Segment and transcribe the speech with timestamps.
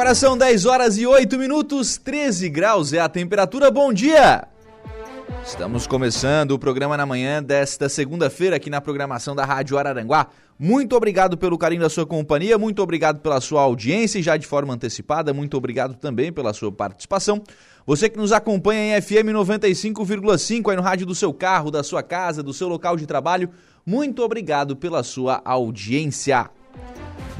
[0.00, 3.70] Agora são 10 horas e 8 minutos, 13 graus é a temperatura.
[3.70, 4.48] Bom dia!
[5.44, 10.28] Estamos começando o programa na manhã desta segunda-feira aqui na programação da Rádio Araranguá.
[10.58, 14.46] Muito obrigado pelo carinho da sua companhia, muito obrigado pela sua audiência e já de
[14.46, 17.42] forma antecipada, muito obrigado também pela sua participação.
[17.84, 22.02] Você que nos acompanha em FM 95,5 aí no rádio do seu carro, da sua
[22.02, 23.50] casa, do seu local de trabalho,
[23.84, 26.48] muito obrigado pela sua audiência.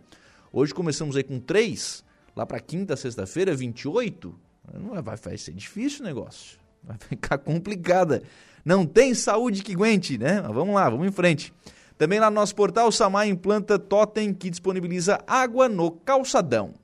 [0.52, 2.04] Hoje começamos aí com 3,
[2.36, 4.34] lá para quinta, sexta-feira, 28.
[4.74, 6.58] Não vai, vai ser difícil o negócio.
[6.82, 8.22] Vai ficar complicada.
[8.64, 10.40] Não tem saúde que aguente, né?
[10.40, 11.52] Mas vamos lá, vamos em frente.
[11.96, 16.74] Também lá no nosso portal, Samar implanta Totem que disponibiliza água no calçadão.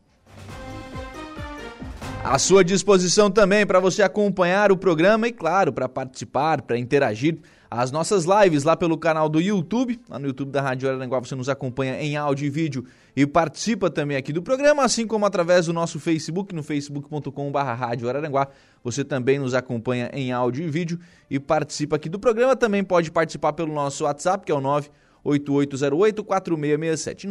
[2.23, 7.39] À sua disposição também para você acompanhar o programa e, claro, para participar, para interagir.
[7.71, 11.35] As nossas lives lá pelo canal do YouTube, lá no YouTube da Rádio Araranguá, você
[11.35, 12.85] nos acompanha em áudio e vídeo
[13.17, 18.09] e participa também aqui do programa, assim como através do nosso Facebook, no facebook.com.br Rádio
[18.09, 18.49] Araranguá.
[18.85, 20.99] Você também nos acompanha em áudio e vídeo
[21.31, 22.55] e participa aqui do programa.
[22.55, 27.27] Também pode participar pelo nosso WhatsApp, que é o 98808 4667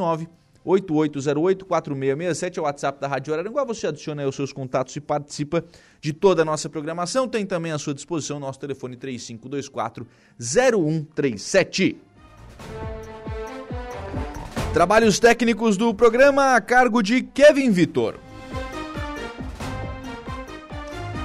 [0.69, 3.66] 8808-4667 é o WhatsApp da Rádio Araranguá.
[3.66, 5.66] Você adiciona aí os seus contatos e participa
[6.00, 7.28] de toda a nossa programação.
[7.28, 11.96] Tem também à sua disposição o nosso telefone 3524-0137.
[14.74, 18.19] Trabalhos técnicos do programa a cargo de Kevin Vitor.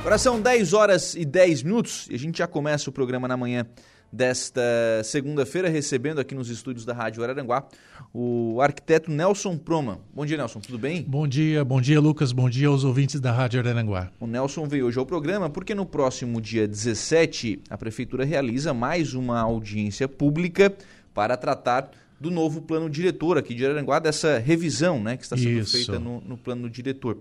[0.00, 3.36] Agora são 10 horas e 10 minutos e a gente já começa o programa na
[3.36, 3.66] manhã
[4.14, 4.62] desta
[5.02, 7.66] segunda-feira, recebendo aqui nos estúdios da Rádio Araranguá
[8.12, 9.98] o arquiteto Nelson Proma.
[10.14, 11.02] Bom dia, Nelson, tudo bem?
[11.02, 14.12] Bom dia, bom dia, Lucas, bom dia aos ouvintes da Rádio Araranguá.
[14.20, 19.14] O Nelson veio hoje ao programa porque no próximo dia 17 a Prefeitura realiza mais
[19.14, 20.72] uma audiência pública
[21.12, 25.58] para tratar do novo plano diretor aqui de Araranguá, dessa revisão né, que está sendo
[25.58, 25.76] Isso.
[25.76, 27.18] feita no, no plano diretor.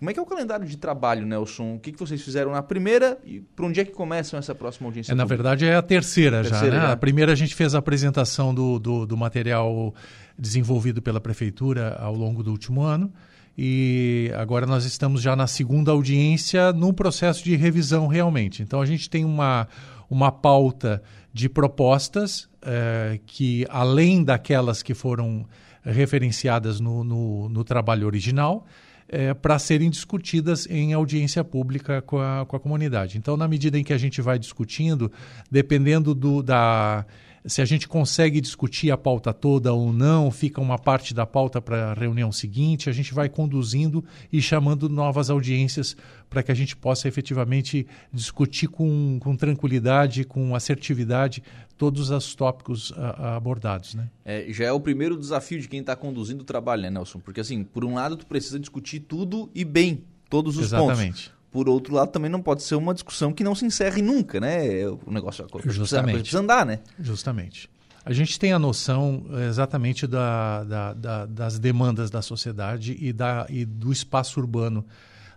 [0.00, 1.74] Como é que é o calendário de trabalho, Nelson?
[1.74, 4.88] O que, que vocês fizeram na primeira e para onde é que começam essa próxima
[4.88, 5.12] audiência?
[5.12, 6.48] É, na verdade, é a terceira, a já.
[6.52, 6.82] Terceira, né?
[6.86, 6.92] já.
[6.92, 9.94] A primeira a gente fez a apresentação do, do, do, material
[10.38, 13.12] desenvolvido pela Prefeitura ao longo do último ano.
[13.58, 18.62] E agora nós estamos já na segunda audiência no processo de revisão realmente.
[18.62, 19.68] Então a gente tem uma,
[20.08, 25.44] uma pauta de propostas eh, que, além daquelas que foram
[25.84, 28.66] referenciadas no, no, no trabalho original,
[29.10, 33.18] é, para serem discutidas em audiência pública com a, com a comunidade.
[33.18, 35.10] Então, na medida em que a gente vai discutindo,
[35.50, 37.04] dependendo do, da
[37.44, 41.60] se a gente consegue discutir a pauta toda ou não, fica uma parte da pauta
[41.60, 45.96] para a reunião seguinte, a gente vai conduzindo e chamando novas audiências
[46.28, 51.42] para que a gente possa efetivamente discutir com, com tranquilidade, com assertividade,
[51.80, 53.94] todos os tópicos a, a abordados.
[53.94, 54.10] Né?
[54.22, 57.20] É, já é o primeiro desafio de quem está conduzindo o trabalho, né, Nelson?
[57.20, 60.90] Porque, assim, por um lado, tu precisa discutir tudo e bem, todos os Exatamente.
[60.90, 61.20] pontos.
[61.20, 64.38] Exatamente por outro lado, também não pode ser uma discussão que não se encerre nunca,
[64.38, 64.86] né?
[64.86, 66.20] O negócio coisa Justamente.
[66.20, 66.78] Precisa, precisa andar, né?
[67.00, 67.68] Justamente.
[68.04, 73.12] A gente tem a noção eh, exatamente da, da, da, das demandas da sociedade e,
[73.48, 74.86] e do espaço urbano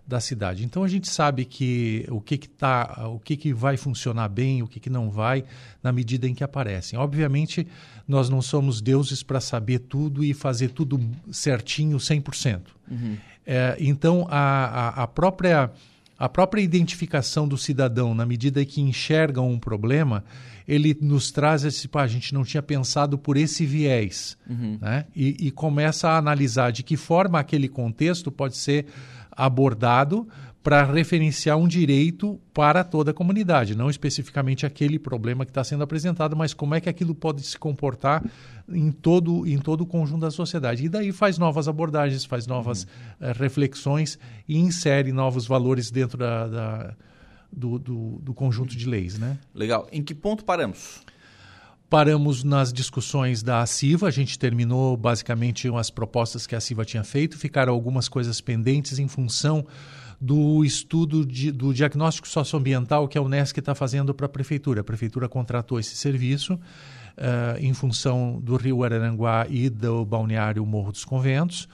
[0.05, 0.65] da cidade.
[0.65, 4.61] Então a gente sabe que o que que tá, o que que vai funcionar bem,
[4.61, 5.45] o que que não vai,
[5.81, 6.99] na medida em que aparecem.
[6.99, 7.65] Obviamente,
[8.07, 10.99] nós não somos deuses para saber tudo e fazer tudo
[11.31, 12.61] certinho 100%.
[12.91, 13.17] Uhum.
[13.45, 15.71] É, então a, a, a própria
[16.17, 20.23] a própria identificação do cidadão, na medida em que enxerga um problema,
[20.67, 24.77] ele nos traz esse, pá, a gente não tinha pensado por esse viés, uhum.
[24.79, 25.05] né?
[25.13, 28.85] E, e, começa a analisar de que forma aquele contexto pode ser
[29.35, 30.27] abordado
[30.63, 35.83] para referenciar um direito para toda a comunidade, não especificamente aquele problema que está sendo
[35.83, 38.23] apresentado, mas como é que aquilo pode se comportar
[38.69, 40.85] em todo, em todo o conjunto da sociedade.
[40.85, 43.29] E daí faz novas abordagens, faz novas uhum.
[43.29, 46.95] uh, reflexões e insere novos valores dentro da, da
[47.51, 49.19] do, do, do, conjunto de leis.
[49.19, 49.37] Né?
[49.53, 49.87] Legal.
[49.91, 51.01] Em que ponto paramos?
[51.93, 57.03] Paramos nas discussões da CIVA, a gente terminou basicamente as propostas que a CIVA tinha
[57.03, 59.63] feito, ficaram algumas coisas pendentes em função
[60.19, 64.81] do estudo de, do diagnóstico socioambiental que a Unesc está fazendo para a Prefeitura.
[64.81, 70.91] A Prefeitura contratou esse serviço uh, em função do Rio Araranguá e do balneário Morro
[70.91, 71.69] dos Conventos,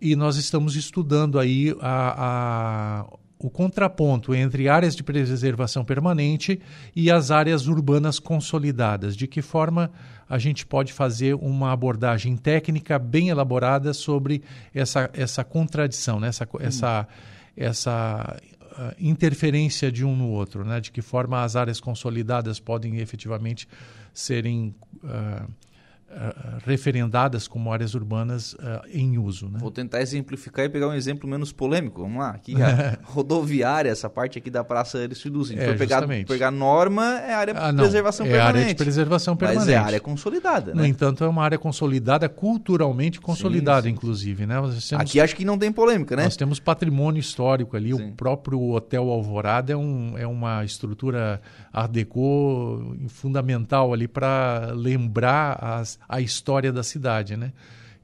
[0.00, 6.60] e nós estamos estudando aí a, a o contraponto entre áreas de preservação permanente
[6.94, 9.16] e as áreas urbanas consolidadas.
[9.16, 9.90] De que forma
[10.28, 14.42] a gente pode fazer uma abordagem técnica bem elaborada sobre
[14.74, 16.28] essa, essa contradição, né?
[16.28, 16.58] essa, hum.
[16.60, 17.08] essa,
[17.56, 20.80] essa uh, interferência de um no outro, né?
[20.80, 23.68] de que forma as áreas consolidadas podem efetivamente
[24.12, 24.74] serem.
[25.04, 25.65] Uh,
[26.10, 29.48] uh, referendadas como áreas urbanas uh, em uso.
[29.48, 29.58] Né?
[29.60, 32.02] Vou tentar exemplificar e pegar um exemplo menos polêmico.
[32.02, 35.48] Vamos lá, aqui a rodoviária, essa parte aqui da Praça Aristides.
[35.48, 38.58] Se é, for pegar, pegar norma, é área ah, de preservação é permanente.
[38.58, 39.66] área de preservação permanente.
[39.66, 40.82] Mas é área consolidada, né?
[40.82, 44.46] No entanto, é uma área consolidada, culturalmente consolidada, sim, sim, inclusive.
[44.46, 44.54] Né?
[44.54, 46.24] Temos, aqui acho que não tem polêmica, né?
[46.24, 47.94] Nós temos patrimônio histórico ali.
[47.94, 48.10] Sim.
[48.10, 51.40] O próprio Hotel Alvorada é, um, é uma estrutura
[51.72, 57.52] Art Deco fundamental ali para lembrar as, a história da cidade, né?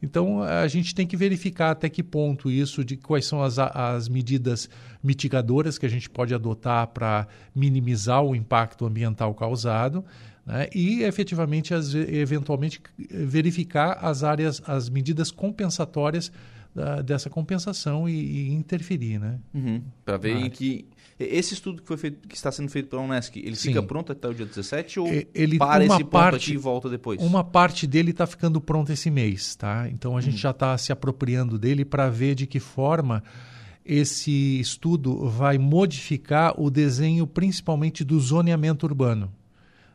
[0.03, 4.09] Então a gente tem que verificar até que ponto isso, de quais são as, as
[4.09, 4.69] medidas
[5.03, 10.05] mitigadoras que a gente pode adotar para minimizar o impacto ambiental causado.
[10.45, 10.69] Né?
[10.75, 16.33] e efetivamente as, eventualmente verificar as áreas, as medidas compensatórias
[16.75, 19.39] da, dessa compensação e, e interferir, né?
[19.55, 20.87] Uhum, para ver em que
[21.19, 23.69] esse estudo que, foi feito, que está sendo feito pela Unesc, ele Sim.
[23.69, 26.89] fica pronto até o dia 17 ou ele, para esse parte, ponto aqui e volta
[26.89, 27.21] depois?
[27.21, 29.89] Uma parte dele está ficando pronto esse mês, tá?
[29.89, 30.39] Então a gente uhum.
[30.39, 33.23] já está se apropriando dele para ver de que forma
[33.85, 39.33] esse estudo vai modificar o desenho principalmente do zoneamento urbano,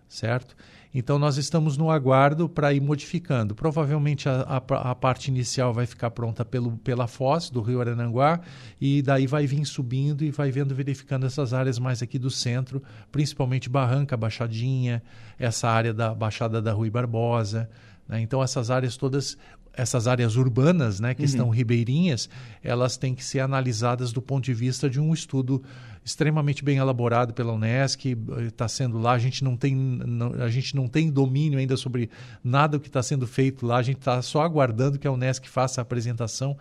[0.08, 0.56] certo?
[1.00, 3.54] Então, nós estamos no aguardo para ir modificando.
[3.54, 4.58] Provavelmente a, a,
[4.90, 8.40] a, parte inicial vai ficar pronta pelo, pela foz do Rio Arananguá
[8.82, 12.82] e daí vai vir subindo e vai vendo, verificando essas áreas mais aqui do centro,
[13.12, 15.04] principalmente Barranca, Baixadinha,
[15.38, 17.70] essa área da Baixada da Rui Barbosa.
[18.08, 18.22] Né?
[18.22, 19.38] Então, essas áreas todas
[19.78, 21.26] essas áreas urbanas, né, que uhum.
[21.26, 22.28] estão ribeirinhas,
[22.64, 25.62] elas têm que ser analisadas do ponto de vista de um estudo
[26.08, 28.18] extremamente bem elaborado pela Unesc,
[28.48, 32.10] está sendo lá, a gente não tem, não, a gente não tem domínio ainda sobre
[32.42, 35.82] nada que está sendo feito lá, a gente está só aguardando que a Unesc faça
[35.82, 36.58] a apresentação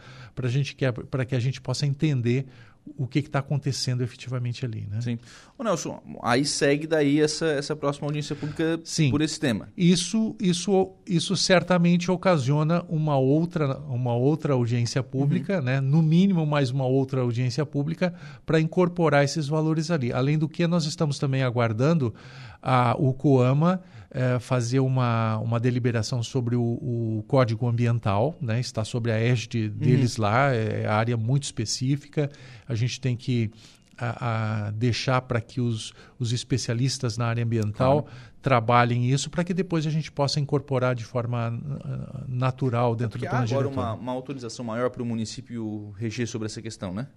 [1.08, 2.44] para que a gente possa entender
[2.96, 4.86] o que está acontecendo efetivamente ali.
[4.90, 5.00] Né?
[5.00, 5.18] Sim.
[5.58, 9.10] Ô Nelson, aí segue daí essa, essa próxima audiência pública Sim.
[9.10, 9.68] por esse tema.
[9.76, 15.64] Isso, isso, isso certamente ocasiona uma outra, uma outra audiência pública, uhum.
[15.64, 15.80] né?
[15.80, 20.12] no mínimo mais uma outra audiência pública, para incorporar esses valores ali.
[20.12, 22.14] Além do que, nós estamos também aguardando
[22.62, 28.60] a, o COAMA é, fazer uma, uma deliberação sobre o, o, código ambiental, né?
[28.60, 30.24] está sobre a égide deles uhum.
[30.24, 32.30] lá, é área muito específica,
[32.68, 33.50] a gente tem que
[33.98, 38.18] a, a deixar para que os, os especialistas na área ambiental claro.
[38.42, 43.26] trabalhem isso para que depois a gente possa incorporar de forma uh, natural dentro Porque
[43.26, 46.92] do plano há agora uma, uma, autorização maior para o município reger sobre essa questão,
[46.92, 47.08] né?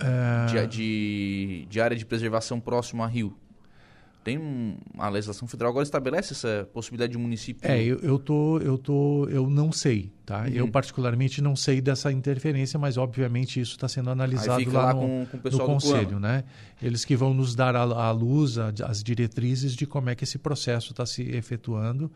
[0.00, 0.46] É...
[0.46, 3.36] De, de, de área de preservação próximo a rio
[4.24, 7.70] tem a legislação federal agora estabelece essa possibilidade de município.
[7.70, 10.42] É, eu, eu tô, eu tô, eu não sei, tá?
[10.42, 10.48] Uhum.
[10.48, 15.26] Eu particularmente não sei dessa interferência, mas obviamente isso está sendo analisado lá, lá, no,
[15.26, 16.42] com, com no conselho, né?
[16.82, 20.38] Eles que vão nos dar à luz a, as diretrizes de como é que esse
[20.38, 22.10] processo está se efetuando.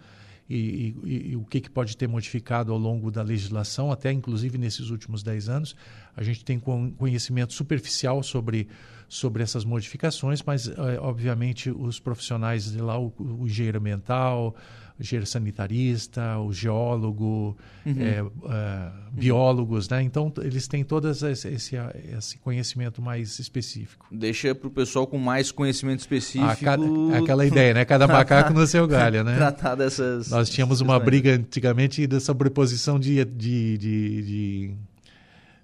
[0.49, 4.57] E, e, e, o que, que pode ter modificado ao longo da legislação, até inclusive
[4.57, 5.77] nesses últimos 10 anos.
[6.17, 8.67] A gente tem conhecimento superficial sobre
[9.09, 14.55] sobre essas modificações, mas, é, obviamente, os profissionais de lá, o, o engenheiro ambiental,
[14.99, 17.95] o engenheiro sanitarista, o geólogo, uhum.
[18.01, 20.03] é, é, biólogos, né?
[20.03, 24.07] Então, eles têm todo esse, esse conhecimento mais específico.
[24.11, 26.65] Deixa para o pessoal com mais conhecimento específico...
[26.65, 26.83] Cada,
[27.17, 27.85] aquela ideia, né?
[27.85, 29.37] Cada macaco no seu galho, né?
[29.37, 30.31] Tratar dessas...
[30.31, 34.75] Nós tínhamos uma briga antigamente da sobreposição de, de, de, de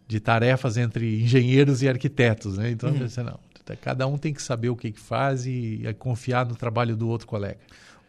[0.07, 2.71] de tarefas entre engenheiros e arquitetos, né?
[2.71, 2.99] Então, uhum.
[2.99, 3.39] pensei, não,
[3.81, 7.09] cada um tem que saber o que, que faz e, e confiar no trabalho do
[7.09, 7.59] outro colega.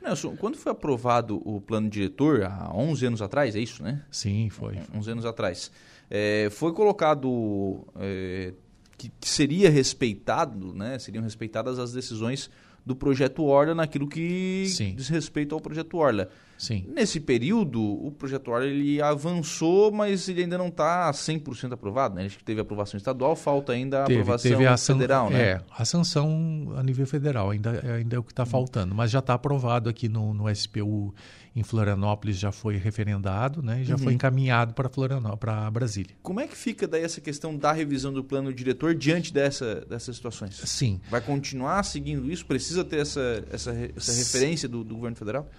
[0.06, 4.04] Nelson, quando foi aprovado o plano diretor, há 11 anos atrás, é isso, né?
[4.12, 4.78] Sim, foi.
[4.94, 5.72] 11 anos atrás.
[6.10, 8.54] É, foi colocado é,
[8.98, 11.00] que, que, seria respeitado, né?
[11.00, 12.50] Seriam respeitadas as decisões
[12.86, 14.94] do projeto Orla naquilo que Sim.
[14.96, 16.30] diz respeito ao projeto Orla.
[16.58, 16.86] Sim.
[16.88, 22.16] Nesse período, o projeto Orla ele avançou, mas ele ainda não está 100% aprovado.
[22.16, 22.22] Né?
[22.22, 25.30] A gente teve aprovação estadual, falta ainda a teve, aprovação teve a federal.
[25.30, 25.42] Né?
[25.42, 28.48] É, a sanção a nível federal ainda, ainda é o que está hum.
[28.48, 31.14] faltando, mas já está aprovado aqui no, no SPU
[31.56, 34.04] em Florianópolis já foi referendado né, e já uhum.
[34.04, 36.14] foi encaminhado para Florianópolis, para Brasília.
[36.22, 40.18] Como é que fica daí essa questão da revisão do plano diretor diante dessa, dessas
[40.18, 40.62] situações?
[40.66, 41.00] Sim.
[41.10, 42.46] Vai continuar seguindo isso?
[42.46, 45.50] Precisa ter essa, essa, essa referência do, do governo federal?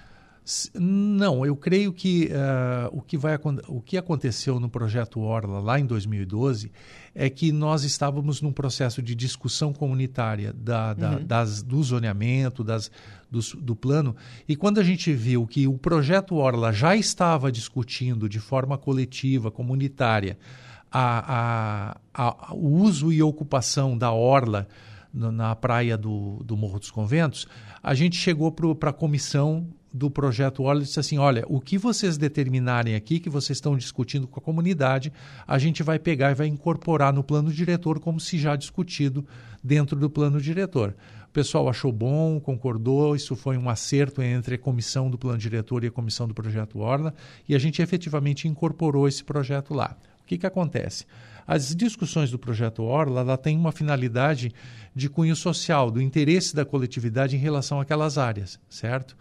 [0.74, 3.36] Não, eu creio que uh, o, que vai,
[3.66, 6.70] o que aconteceu no projeto Orla lá em 2012
[7.12, 11.26] é que nós estávamos num processo de discussão comunitária da, da, uhum.
[11.26, 12.92] das, do zoneamento, das,
[13.28, 14.14] do, do plano,
[14.46, 19.50] e quando a gente viu que o projeto Orla já estava discutindo de forma coletiva,
[19.50, 20.38] comunitária,
[20.92, 24.68] a, a, a, o uso e ocupação da Orla
[25.12, 27.48] na praia do, do Morro dos Conventos,
[27.82, 32.18] a gente chegou para a comissão do projeto Orla disse assim: olha, o que vocês
[32.18, 35.12] determinarem aqui, que vocês estão discutindo com a comunidade,
[35.46, 39.26] a gente vai pegar e vai incorporar no plano diretor, como se já discutido
[39.62, 40.94] dentro do plano diretor.
[41.28, 45.84] O pessoal achou bom, concordou, isso foi um acerto entre a comissão do plano diretor
[45.84, 47.14] e a comissão do projeto Orla,
[47.48, 49.96] e a gente efetivamente incorporou esse projeto lá.
[50.22, 51.04] O que, que acontece?
[51.46, 54.52] As discussões do projeto Orla ela tem uma finalidade
[54.94, 59.16] de cunho social, do interesse da coletividade em relação àquelas áreas, certo?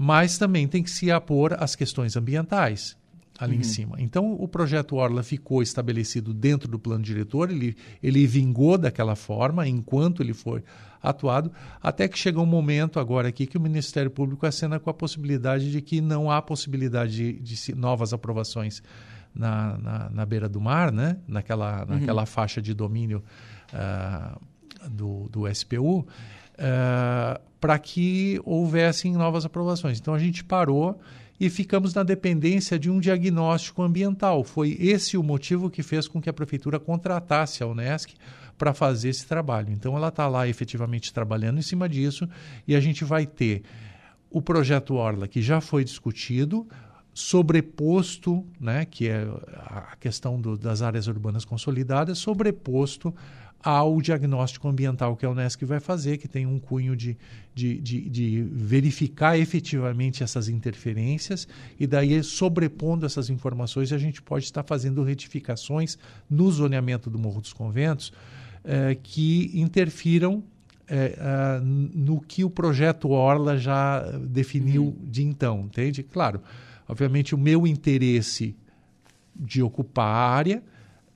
[0.00, 2.96] Mas também tem que se apor às questões ambientais
[3.36, 3.60] ali uhum.
[3.60, 3.96] em cima.
[3.98, 9.66] Então, o projeto Orla ficou estabelecido dentro do plano diretor, ele, ele vingou daquela forma
[9.66, 10.62] enquanto ele foi
[11.02, 11.50] atuado,
[11.82, 15.68] até que chegou um momento agora aqui que o Ministério Público acena com a possibilidade
[15.68, 18.80] de que não há possibilidade de, de novas aprovações
[19.34, 21.16] na, na, na, beira do mar, né?
[21.26, 21.98] naquela, uhum.
[21.98, 23.22] naquela faixa de domínio
[23.72, 24.40] uh,
[24.88, 26.06] do, do SPU.
[27.60, 29.98] Para que houvessem novas aprovações.
[29.98, 31.00] Então a gente parou
[31.40, 34.42] e ficamos na dependência de um diagnóstico ambiental.
[34.42, 38.14] Foi esse o motivo que fez com que a prefeitura contratasse a Unesc
[38.56, 39.72] para fazer esse trabalho.
[39.72, 42.28] Então ela está lá efetivamente trabalhando em cima disso
[42.66, 43.62] e a gente vai ter
[44.30, 46.66] o projeto Orla que já foi discutido,
[47.14, 53.14] sobreposto, né, que é a questão do, das áreas urbanas consolidadas, sobreposto
[53.62, 57.16] ao diagnóstico ambiental que a Unesco vai fazer, que tem um cunho de,
[57.54, 61.48] de, de, de, verificar efetivamente essas interferências
[61.78, 65.98] e daí sobrepondo essas informações a gente pode estar fazendo retificações
[66.30, 68.12] no zoneamento do Morro dos Conventos
[68.64, 70.42] eh, que interfiram
[70.88, 74.96] eh, ah, no que o projeto Orla já definiu uhum.
[75.02, 76.02] de então, entende?
[76.02, 76.40] Claro,
[76.88, 78.54] obviamente o meu interesse
[79.34, 80.62] de ocupar a área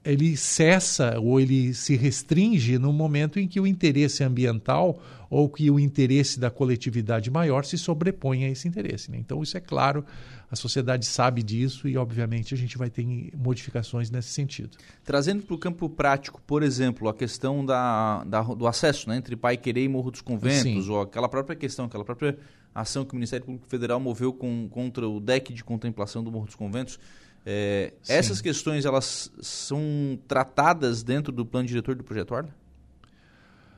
[0.05, 5.71] ele cessa ou ele se restringe no momento em que o interesse ambiental ou que
[5.71, 9.11] o interesse da coletividade maior se sobrepõe a esse interesse.
[9.11, 9.17] Né?
[9.19, 10.05] Então, isso é claro,
[10.51, 14.77] a sociedade sabe disso e, obviamente, a gente vai ter modificações nesse sentido.
[15.03, 19.35] Trazendo para o campo prático, por exemplo, a questão da, da do acesso né, entre
[19.35, 20.91] Pai Querer e Morro dos Conventos, Sim.
[20.91, 22.37] ou aquela própria questão, aquela própria
[22.75, 26.47] ação que o Ministério Público Federal moveu com, contra o deck de contemplação do Morro
[26.47, 26.99] dos Conventos,
[27.45, 32.55] é, essas questões elas são tratadas dentro do plano diretor do projeto Orla?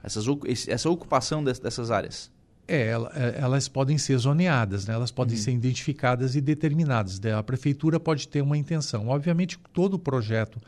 [0.02, 0.26] Essas,
[0.68, 2.30] essa ocupação dessas áreas?
[2.68, 2.94] É, é,
[3.38, 4.94] elas podem ser zoneadas, né?
[4.94, 5.42] elas podem uhum.
[5.42, 7.18] ser identificadas e determinadas.
[7.21, 7.35] Né?
[7.35, 9.09] A prefeitura pode ter uma intenção.
[9.09, 10.61] Obviamente, todo projeto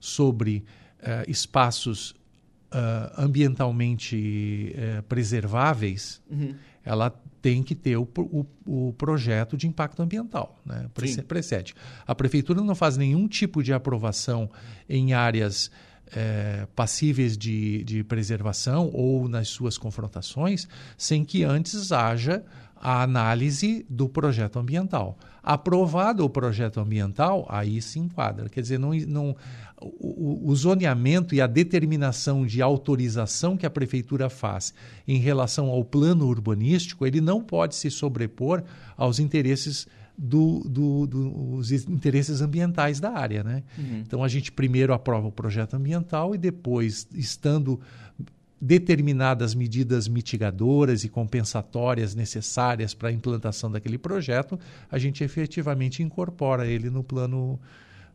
[0.00, 0.64] sobre
[1.00, 6.54] uh, espaços uh, ambientalmente uh, preserváveis, uhum.
[6.84, 7.10] Ela
[7.40, 10.88] tem que ter o, o, o projeto de impacto ambiental, né?
[11.22, 11.74] Precede.
[12.06, 14.50] A prefeitura não faz nenhum tipo de aprovação
[14.88, 15.70] em áreas
[16.14, 22.44] é, passíveis de, de preservação ou nas suas confrontações sem que antes haja
[22.84, 25.16] a análise do projeto ambiental.
[25.42, 28.50] Aprovado o projeto ambiental, aí se enquadra.
[28.50, 29.34] Quer dizer, não, não,
[29.80, 34.74] o, o, zoneamento e a determinação de autorização que a prefeitura faz
[35.08, 38.62] em relação ao plano urbanístico, ele não pode se sobrepor
[38.98, 43.42] aos interesses do, do, dos interesses ambientais da área.
[43.42, 43.62] Né?
[43.78, 44.02] Uhum.
[44.06, 47.80] Então a gente primeiro aprova o projeto ambiental e depois, estando
[48.64, 54.58] determinadas medidas mitigadoras e compensatórias necessárias para a implantação daquele projeto,
[54.90, 57.60] a gente efetivamente incorpora ele no plano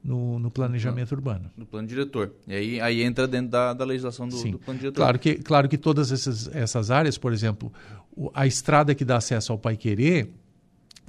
[0.04, 1.52] no, no planejamento no, urbano.
[1.56, 2.34] No plano diretor.
[2.48, 4.96] E aí, aí entra dentro da, da legislação do, do, plano diretor.
[4.96, 7.72] Claro que, claro que todas essas, essas áreas, por exemplo,
[8.34, 10.32] a estrada que dá acesso ao Pai Querer,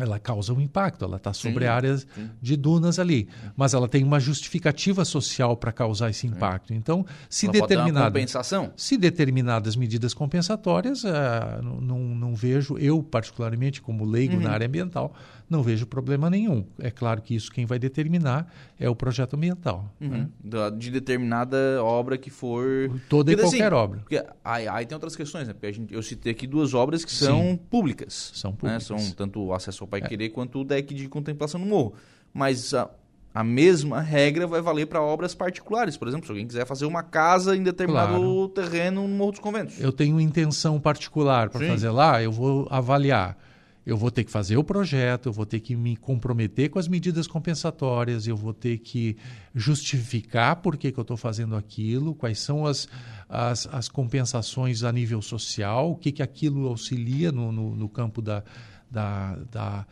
[0.03, 2.31] ela causa um impacto, ela está sobre sim, áreas sim.
[2.41, 6.73] de dunas ali, mas ela tem uma justificativa social para causar esse impacto.
[6.75, 14.05] Então, se determinada compensação, se determinadas medidas compensatórias, uh, não, não, vejo eu particularmente como
[14.05, 14.43] leigo uhum.
[14.43, 15.15] na área ambiental,
[15.51, 16.65] não vejo problema nenhum.
[16.79, 19.93] É claro que isso quem vai determinar é o projeto ambiental.
[20.01, 20.09] Uhum.
[20.09, 20.71] Né?
[20.79, 22.89] De determinada obra que for.
[23.09, 23.99] Toda porque, e qualquer assim, obra.
[23.99, 25.53] Porque aí, aí, tem outras questões, né?
[25.53, 27.57] Porque a gente, eu citei aqui duas obras que são Sim.
[27.69, 28.31] públicas.
[28.33, 28.89] São públicas.
[28.89, 28.99] Né?
[28.99, 30.09] São tanto o acesso ao Pai é.
[30.09, 31.95] Querer quanto o deck de contemplação no morro.
[32.33, 32.89] Mas a,
[33.35, 35.97] a mesma regra vai valer para obras particulares.
[35.97, 38.49] Por exemplo, se alguém quiser fazer uma casa em determinado claro.
[38.51, 39.81] terreno no Morro dos Conventos.
[39.81, 43.37] Eu tenho intenção particular para fazer lá, eu vou avaliar
[43.85, 46.87] eu vou ter que fazer o projeto, eu vou ter que me comprometer com as
[46.87, 49.17] medidas compensatórias, eu vou ter que
[49.55, 52.89] justificar por que, que eu estou fazendo aquilo, quais são as,
[53.29, 58.21] as, as, compensações a nível social, o que, que aquilo auxilia no, no, no campo
[58.21, 58.45] da,
[58.91, 59.87] da, da,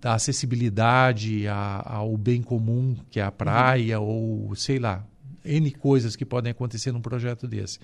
[0.00, 4.48] da acessibilidade a, ao bem comum, que é a praia, uhum.
[4.48, 5.04] ou sei lá,
[5.44, 7.78] N coisas que podem acontecer num projeto desse.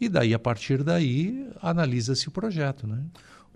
[0.00, 3.02] E daí, a partir daí, analisa-se o projeto, né?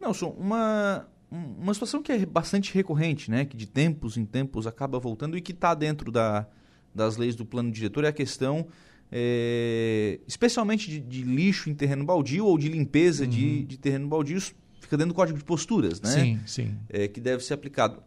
[0.05, 4.99] Nelson, uma, uma situação que é bastante recorrente, né, que de tempos em tempos acaba
[4.99, 6.47] voltando e que está dentro da,
[6.95, 8.67] das leis do plano diretor é a questão,
[9.11, 13.31] é, especialmente de, de, lixo em terreno baldio ou de limpeza uhum.
[13.31, 14.41] de, de terreno baldio,
[14.81, 16.11] fica dentro do código de posturas, né?
[16.11, 16.75] Sim, sim.
[16.89, 18.03] É, que deve ser aplicado.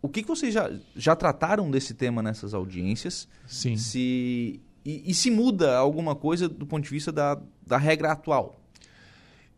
[0.00, 3.28] O que, que vocês já, já trataram desse tema nessas audiências?
[3.46, 3.76] Sim.
[3.76, 8.61] Se, e, e se muda alguma coisa do ponto de vista da, da regra atual?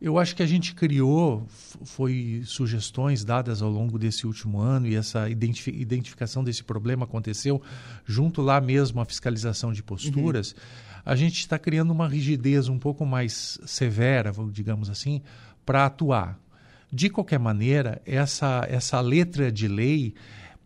[0.04, 1.46] Eu acho que a gente criou,
[1.82, 7.62] foi sugestões dadas ao longo desse último ano e essa identificação desse problema aconteceu
[8.04, 10.52] junto lá mesmo à fiscalização de posturas.
[10.52, 10.58] Uhum.
[11.06, 15.23] A gente está criando uma rigidez um pouco mais severa, digamos assim,
[15.64, 16.38] para atuar.
[16.92, 20.12] De qualquer maneira, essa, essa letra de lei,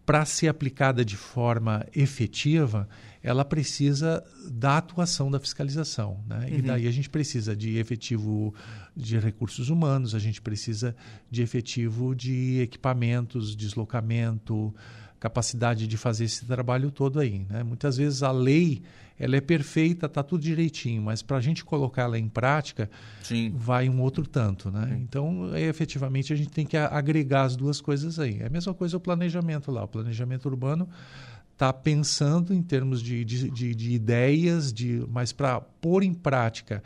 [0.05, 2.89] para ser aplicada de forma efetiva,
[3.29, 6.25] ela precisa da atuação da fiscalização.
[6.27, 6.47] Né?
[6.51, 6.59] Uhum.
[6.59, 8.55] E daí a gente precisa de efetivo
[8.97, 10.97] de recursos humanos, a gente precisa
[11.31, 14.75] de efetivo de equipamentos, deslocamento,
[15.21, 17.45] capacidade de fazer esse trabalho todo aí.
[17.51, 17.63] Né?
[17.63, 18.83] Muitas vezes a lei
[19.19, 22.89] ela é perfeita, está tudo direitinho, mas para a gente colocar ela em prática,
[23.23, 23.53] Sim.
[23.55, 24.71] vai um outro tanto.
[24.71, 24.99] Né?
[25.03, 28.39] Então, é, efetivamente, a gente tem que agregar as duas coisas aí.
[28.41, 29.83] É a mesma coisa o planejamento lá.
[29.83, 30.89] O planejamento urbano
[31.59, 36.85] está pensando em termos de, de, de, de ideias, de, mas para pôr em prática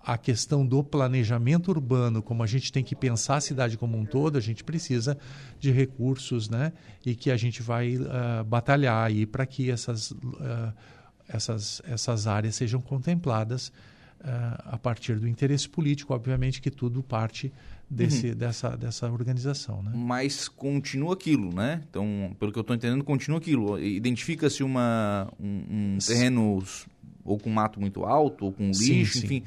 [0.00, 4.04] a questão do planejamento urbano, como a gente tem que pensar a cidade como um
[4.04, 5.18] todo, a gente precisa
[5.58, 6.72] de recursos, né?
[7.04, 10.72] E que a gente vai uh, batalhar para que essas, uh,
[11.28, 13.68] essas, essas áreas sejam contempladas
[14.20, 17.52] uh, a partir do interesse político, obviamente que tudo parte
[17.92, 18.34] desse, uhum.
[18.34, 19.82] dessa, dessa organização.
[19.82, 19.92] Né?
[19.94, 21.82] Mas continua aquilo, né?
[21.88, 23.78] Então, pelo que eu estou entendendo, continua aquilo.
[23.78, 26.62] Identifica-se uma, um, um terreno
[27.24, 29.42] ou com mato muito alto, ou com lixo, sim, enfim.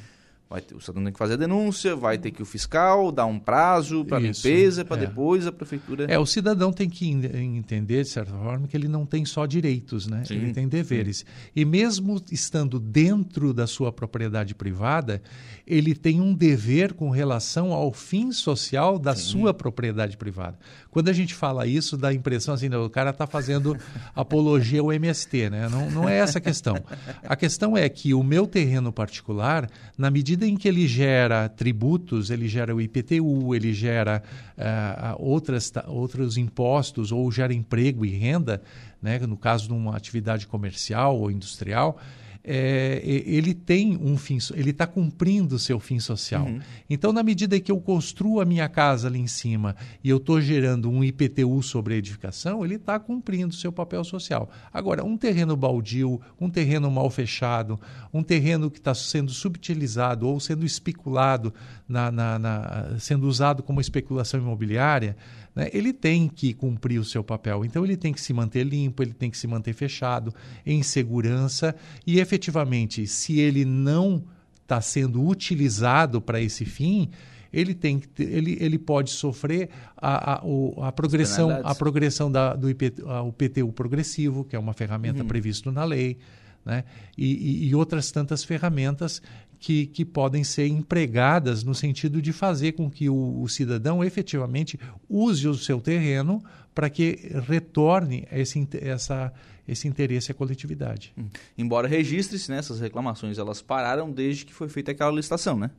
[0.55, 3.25] Vai ter, o cidadão tem que fazer a denúncia, vai ter que o fiscal dar
[3.25, 5.05] um prazo para limpeza, para é.
[5.05, 6.05] depois a prefeitura.
[6.05, 10.07] É, o cidadão tem que entender, de certa forma, que ele não tem só direitos,
[10.07, 10.23] né?
[10.23, 10.35] Sim.
[10.35, 11.17] Ele tem deveres.
[11.17, 11.25] Sim.
[11.53, 15.21] E mesmo estando dentro da sua propriedade privada,
[15.67, 19.23] ele tem um dever com relação ao fim social da Sim.
[19.23, 20.57] sua propriedade privada.
[20.89, 23.75] Quando a gente fala isso, dá a impressão assim, o cara está fazendo
[24.15, 25.67] apologia ao MST, né?
[25.67, 26.77] Não, não é essa a questão.
[27.23, 32.29] A questão é que o meu terreno particular, na medida em que ele gera tributos,
[32.29, 34.21] ele gera o IPTU, ele gera
[34.57, 38.61] uh, outras, outros impostos ou gera emprego e renda,
[39.01, 39.19] né?
[39.19, 41.99] no caso de uma atividade comercial ou industrial,
[42.47, 46.45] é, ele tem um fim, ele está cumprindo o seu fim social.
[46.45, 46.59] Uhum.
[46.87, 50.39] Então, na medida que eu construo a minha casa ali em cima e eu estou
[50.39, 54.49] gerando um IPTU sobre a edificação, ele está cumprindo o seu papel social.
[54.71, 57.79] Agora, um terreno baldio, um terreno mal fechado,
[58.13, 61.51] um terreno que está sendo subutilizado ou sendo especulado,
[61.87, 65.15] na, na, na, sendo usado como especulação imobiliária,
[65.55, 67.63] né, ele tem que cumprir o seu papel.
[67.63, 70.33] Então, ele tem que se manter limpo, ele tem que se manter fechado,
[70.65, 74.23] em segurança, e efetivamente, se ele não
[74.61, 77.09] está sendo utilizado para esse fim,
[77.53, 80.41] ele tem ele, ele pode sofrer a, a,
[80.87, 85.21] a progressão a progressão da, do IP, a, o PTU progressivo que é uma ferramenta
[85.21, 85.27] uhum.
[85.27, 86.17] prevista na lei
[86.65, 86.83] né?
[87.15, 89.21] E, e, e, outras tantas ferramentas
[89.59, 94.79] que, que podem ser empregadas no sentido de fazer com que o, o cidadão efetivamente
[95.09, 99.31] use o seu terreno para que retorne esse, essa,
[99.67, 101.13] esse interesse à coletividade.
[101.17, 101.27] Hum.
[101.57, 105.71] Embora registre-se, né, essas reclamações elas pararam desde que foi feita aquela licitação, né?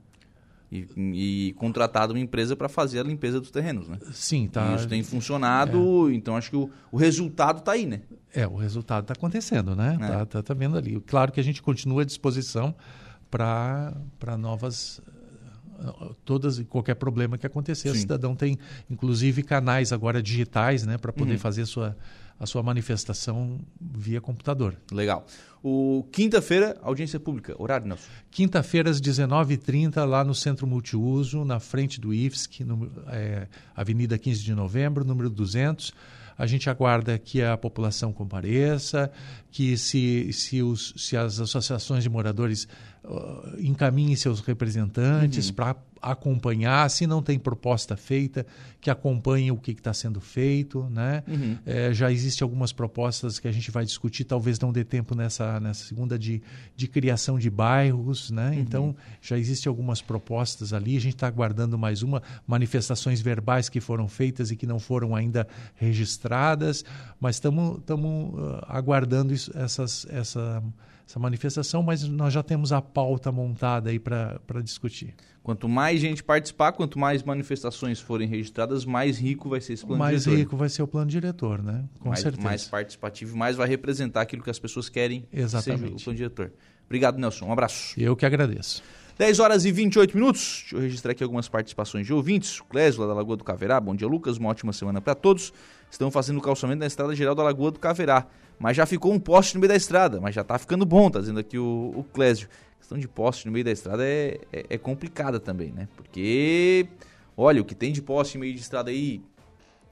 [0.71, 3.99] e, e contratado uma empresa para fazer a limpeza dos terrenos, né?
[4.13, 4.73] Sim, tá.
[4.73, 6.15] E isso tem funcionado, é.
[6.15, 8.03] então acho que o, o resultado está aí, né?
[8.35, 9.97] É, o resultado está acontecendo, né?
[10.01, 10.07] É.
[10.07, 11.01] Tá, tá, tá, vendo ali.
[11.01, 12.75] Claro que a gente continua à disposição
[13.31, 15.01] para novas
[16.25, 17.97] todas e qualquer problema que acontecer, Sim.
[17.97, 18.59] o cidadão tem
[18.89, 21.39] inclusive canais agora digitais, né, para poder uhum.
[21.39, 21.97] fazer a sua
[22.39, 24.77] a sua manifestação via computador.
[24.93, 25.27] Legal.
[25.63, 28.09] O quinta-feira, audiência pública, horário, Nelson?
[28.31, 34.43] Quinta-feira, às 19h30, lá no Centro Multiuso, na frente do IFSC, no, é, Avenida 15
[34.43, 35.93] de Novembro, número 200.
[36.39, 39.11] A gente aguarda que a população compareça,
[39.51, 42.69] que se, se, os, se as associações de moradores
[43.07, 45.55] uh, encaminhem seus representantes uhum.
[45.55, 48.47] para acompanhar, se não tem proposta feita,
[48.81, 50.85] que acompanhe o que está sendo feito.
[50.91, 51.23] Né?
[51.27, 51.59] Uhum.
[51.65, 55.59] É, já existem algumas propostas que a gente vai discutir, talvez não dê tempo nessa,
[55.59, 56.43] nessa segunda de,
[56.77, 58.31] de criação de bairros.
[58.31, 58.51] Né?
[58.51, 58.55] Uhum.
[58.55, 63.81] Então, já existem algumas propostas ali, a gente está aguardando mais uma, manifestações verbais que
[63.81, 66.85] foram feitas e que não foram ainda registradas,
[67.19, 70.63] mas estamos uh, aguardando isso, essas, essa
[71.09, 75.15] essa manifestação, mas nós já temos a pauta montada aí para discutir.
[75.43, 80.01] Quanto mais gente participar, quanto mais manifestações forem registradas, mais rico vai ser esse plano
[80.01, 80.31] mais diretor.
[80.31, 81.85] Mais rico vai ser o plano diretor, né?
[82.01, 82.45] Com mais, certeza.
[82.45, 85.83] Mais participativo, mais vai representar aquilo que as pessoas querem Exatamente.
[85.83, 86.53] que seja o plano diretor.
[86.87, 87.47] Obrigado, Nelson.
[87.47, 87.95] Um abraço.
[87.97, 88.83] Eu que agradeço.
[89.17, 90.59] 10 horas e 28 minutos.
[90.63, 92.61] Deixa eu registrar aqui algumas participações de ouvintes.
[92.61, 93.81] Clésio, da Lagoa do Caverá.
[93.81, 94.37] Bom dia, Lucas.
[94.37, 95.53] Uma ótima semana para todos.
[95.91, 98.27] Estão fazendo o calçamento na estrada geral da Lagoa do Caverá.
[98.59, 100.21] Mas já ficou um poste no meio da estrada.
[100.21, 102.49] Mas já tá ficando bom, tá dizendo aqui o, o Clésio
[102.87, 105.89] questão de poste no meio da estrada é, é, é, complicada também, né?
[105.97, 106.87] Porque,
[107.37, 109.21] olha, o que tem de poste no meio de estrada aí,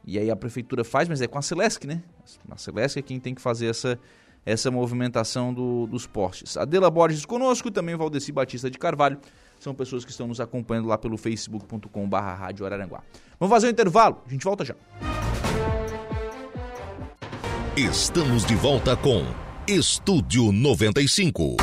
[0.05, 2.03] e aí a prefeitura faz, mas é com a Celesc, né?
[2.49, 3.99] A Celesc é quem tem que fazer essa,
[4.47, 6.57] essa movimentação do, dos postes.
[6.57, 9.19] Adela Borges conosco, também Valdeci Batista de Carvalho,
[9.59, 13.03] são pessoas que estão nos acompanhando lá pelo facebook.com.br Rádio Araranguá.
[13.41, 14.77] Vamos fazer um intervalo, a gente volta já.
[17.77, 19.25] Estamos de volta com
[19.67, 21.57] Estúdio 95.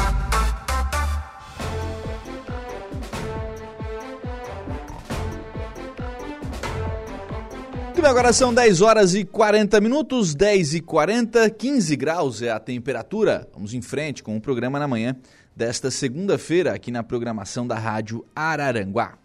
[7.85, 12.51] Muito bem, agora são 10 horas e 40 minutos, 10 e 40, 15 graus é
[12.51, 13.47] a temperatura.
[13.53, 15.15] Vamos em frente com o programa na manhã
[15.55, 19.17] desta segunda-feira aqui na programação da Rádio Araranguá.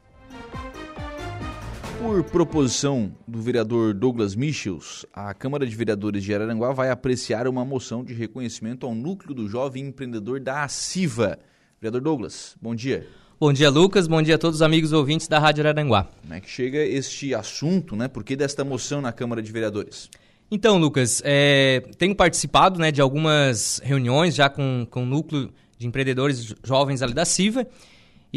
[2.07, 7.65] Por proposição do vereador Douglas Michels, a Câmara de Vereadores de Araranguá vai apreciar uma
[7.65, 11.37] moção de reconhecimento ao núcleo do jovem empreendedor da ACIVA.
[11.81, 13.09] Vereador Douglas, bom dia.
[13.41, 14.07] Bom dia, Lucas.
[14.07, 16.07] Bom dia a todos os amigos ouvintes da Rádio Araranguá.
[16.23, 18.07] Como é que chega este assunto, né?
[18.07, 20.09] Por que desta moção na Câmara de Vereadores?
[20.49, 25.89] Então, Lucas, é, tenho participado né, de algumas reuniões já com, com o núcleo de
[25.89, 27.67] empreendedores jovens ali da CIVA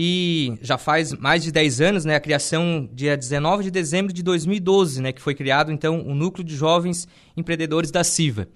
[0.02, 4.24] e já faz mais de 10 anos, né, a criação dia 19 de dezembro de
[4.24, 8.48] 2012, né, que foi criado então o núcleo de jovens empreendedores da CIVA.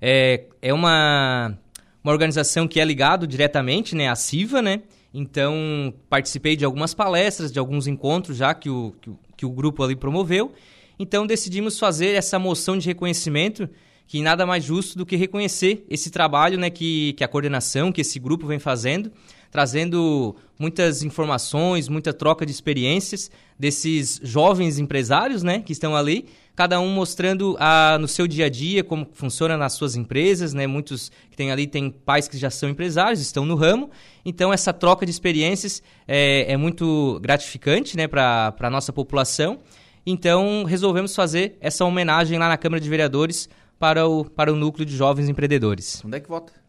[0.00, 1.54] É, é uma,
[2.02, 7.52] uma organização que é ligado diretamente, né, à CIVA, né, então, participei de algumas palestras,
[7.52, 10.54] de alguns encontros já que o, que, que o grupo ali promoveu.
[10.98, 13.68] Então, decidimos fazer essa moção de reconhecimento,
[14.06, 18.00] que nada mais justo do que reconhecer esse trabalho né, que, que a coordenação, que
[18.00, 19.12] esse grupo vem fazendo,
[19.50, 26.80] trazendo muitas informações, muita troca de experiências desses jovens empresários né, que estão ali, cada
[26.80, 30.66] um mostrando a, no seu dia a dia como funciona nas suas empresas, né?
[30.66, 33.90] Muitos que tem ali têm pais que já são empresários, estão no ramo.
[34.24, 39.58] Então essa troca de experiências é, é muito gratificante, né, para a nossa população.
[40.06, 44.86] Então resolvemos fazer essa homenagem lá na Câmara de Vereadores para o, para o núcleo
[44.86, 46.02] de jovens empreendedores.
[46.04, 46.65] Onde é que vota?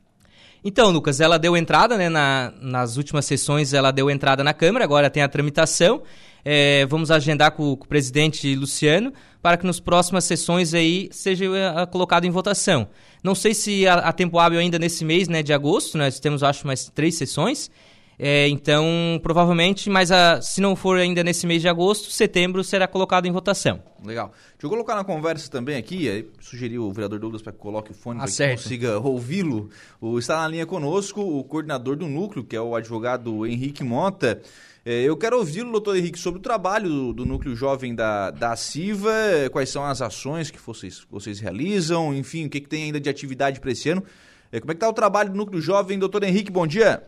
[0.63, 2.09] Então, Lucas, ela deu entrada, né?
[2.09, 6.01] Na, nas últimas sessões ela deu entrada na Câmara, agora tem a tramitação.
[6.43, 11.45] É, vamos agendar com, com, o presidente Luciano para que nas próximas sessões aí seja
[11.45, 12.87] uh, colocado em votação.
[13.23, 16.65] Não sei se há, tempo hábil ainda nesse mês né, de agosto, nós temos acho
[16.65, 17.69] mais três sessões.
[18.19, 18.85] É, então,
[19.21, 23.31] provavelmente, mas a, se não for ainda nesse mês de agosto, setembro será colocado em
[23.31, 23.79] votação.
[24.03, 24.31] Legal.
[24.53, 27.93] Deixa eu colocar na conversa também aqui, sugeri o vereador Douglas para que coloque o
[27.93, 29.69] fone ah, para que consiga ouvi-lo.
[30.17, 34.41] Está na linha conosco o coordenador do núcleo, que é o advogado Henrique Mota.
[34.83, 38.55] É, eu quero ouvi-lo, doutor Henrique, sobre o trabalho do, do, núcleo jovem da, da
[38.55, 39.11] CIVA,
[39.51, 43.09] quais são as ações que vocês, vocês realizam, enfim, o que, que tem ainda de
[43.09, 44.03] atividade para esse ano.
[44.51, 45.99] É, como é que está o trabalho do núcleo jovem?
[45.99, 47.03] Doutor Henrique, bom dia.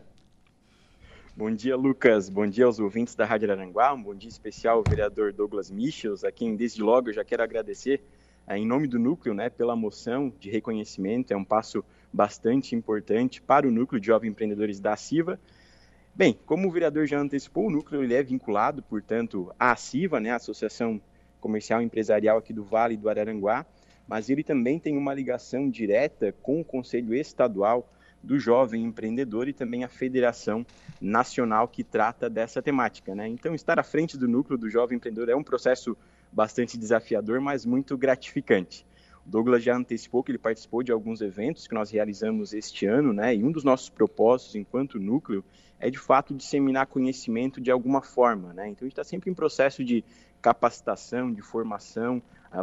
[1.39, 2.27] Bom dia, Lucas.
[2.27, 3.93] Bom dia aos ouvintes da Rádio Aranguá.
[3.93, 7.41] Um bom dia especial ao vereador Douglas Michels, a quem desde logo eu já quero
[7.41, 8.03] agradecer
[8.45, 11.31] é, em nome do núcleo né, pela moção de reconhecimento.
[11.31, 15.39] É um passo bastante importante para o núcleo de jovens empreendedores da CIVA
[16.13, 20.31] Bem, como o vereador já antecipou, o núcleo ele é vinculado, portanto, à ACIVA, né,
[20.31, 20.99] a Associação
[21.39, 23.65] Comercial e Empresarial aqui do Vale do Araranguá,
[24.05, 27.89] mas ele também tem uma ligação direta com o Conselho Estadual
[28.21, 30.65] do Jovem Empreendedor e também a Federação
[30.99, 33.15] Nacional que trata dessa temática.
[33.15, 33.27] Né?
[33.27, 35.97] Então, estar à frente do núcleo do Jovem Empreendedor é um processo
[36.31, 38.85] bastante desafiador, mas muito gratificante.
[39.25, 43.13] O Douglas já antecipou que ele participou de alguns eventos que nós realizamos este ano,
[43.13, 43.35] né?
[43.35, 45.43] E um dos nossos propósitos enquanto núcleo
[45.79, 48.67] é de fato disseminar conhecimento de alguma forma, né?
[48.67, 50.03] Então a gente está sempre em processo de
[50.41, 52.21] capacitação, de formação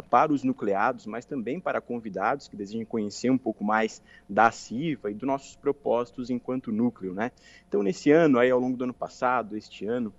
[0.09, 5.11] para os nucleados, mas também para convidados que desejem conhecer um pouco mais da CIVA
[5.11, 7.31] e dos nossos propósitos enquanto núcleo, né?
[7.67, 10.13] Então nesse ano, aí ao longo do ano passado, este ano,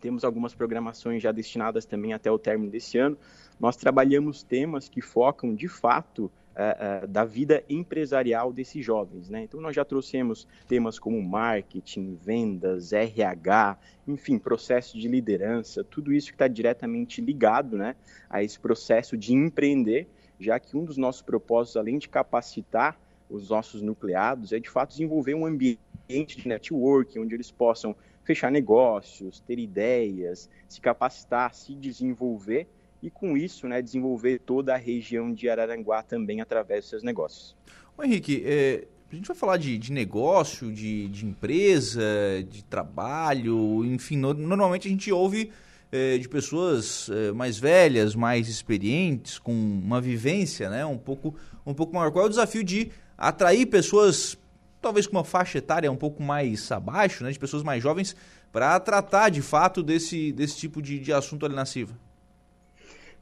[0.00, 3.16] temos algumas programações já destinadas também até o término desse ano.
[3.58, 9.30] Nós trabalhamos temas que focam de fato uh, uh, da vida empresarial desses jovens.
[9.30, 9.44] Né?
[9.44, 16.28] Então, nós já trouxemos temas como marketing, vendas, RH, enfim, processo de liderança, tudo isso
[16.28, 17.94] que está diretamente ligado né,
[18.28, 20.08] a esse processo de empreender,
[20.40, 22.98] já que um dos nossos propósitos, além de capacitar
[23.30, 27.94] os nossos nucleados, é de fato desenvolver um ambiente de networking, onde eles possam
[28.24, 32.66] fechar negócios, ter ideias, se capacitar, se desenvolver
[33.02, 37.56] e com isso né, desenvolver toda a região de Araranguá também através dos seus negócios.
[37.96, 42.02] Ô Henrique, é, a gente vai falar de, de negócio, de, de, empresa,
[42.48, 45.50] de trabalho, enfim, no, normalmente a gente ouve
[45.90, 51.34] é, de pessoas é, mais velhas, mais experientes, com uma vivência né, um, pouco,
[51.64, 52.10] um pouco maior.
[52.10, 54.36] Qual é o desafio de atrair pessoas,
[54.80, 58.14] talvez com uma faixa etária um pouco mais abaixo, né, de pessoas mais jovens,
[58.52, 61.94] para tratar de fato desse, desse tipo de, de assunto ali na CIVA?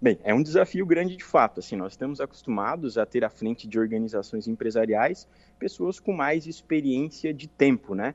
[0.01, 1.61] Bem, é um desafio grande de fato.
[1.61, 5.27] Assim, nós estamos acostumados a ter à frente de organizações empresariais
[5.59, 8.15] pessoas com mais experiência de tempo, né?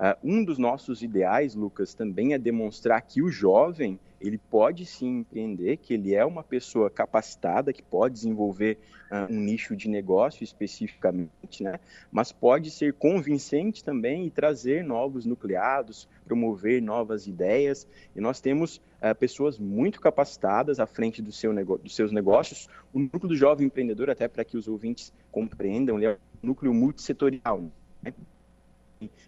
[0.00, 5.18] Uh, um dos nossos ideais, Lucas, também é demonstrar que o jovem ele pode sim
[5.18, 8.78] empreender, que ele é uma pessoa capacitada, que pode desenvolver
[9.10, 11.78] uh, um nicho de negócio especificamente, né?
[12.10, 17.86] mas pode ser convincente também e trazer novos nucleados, promover novas ideias.
[18.14, 22.68] E nós temos uh, pessoas muito capacitadas à frente do seu dos seus negócios.
[22.92, 26.74] O núcleo do jovem empreendedor, até para que os ouvintes compreendam, ele é um núcleo
[26.74, 27.62] multissetorial.
[28.02, 28.12] Né?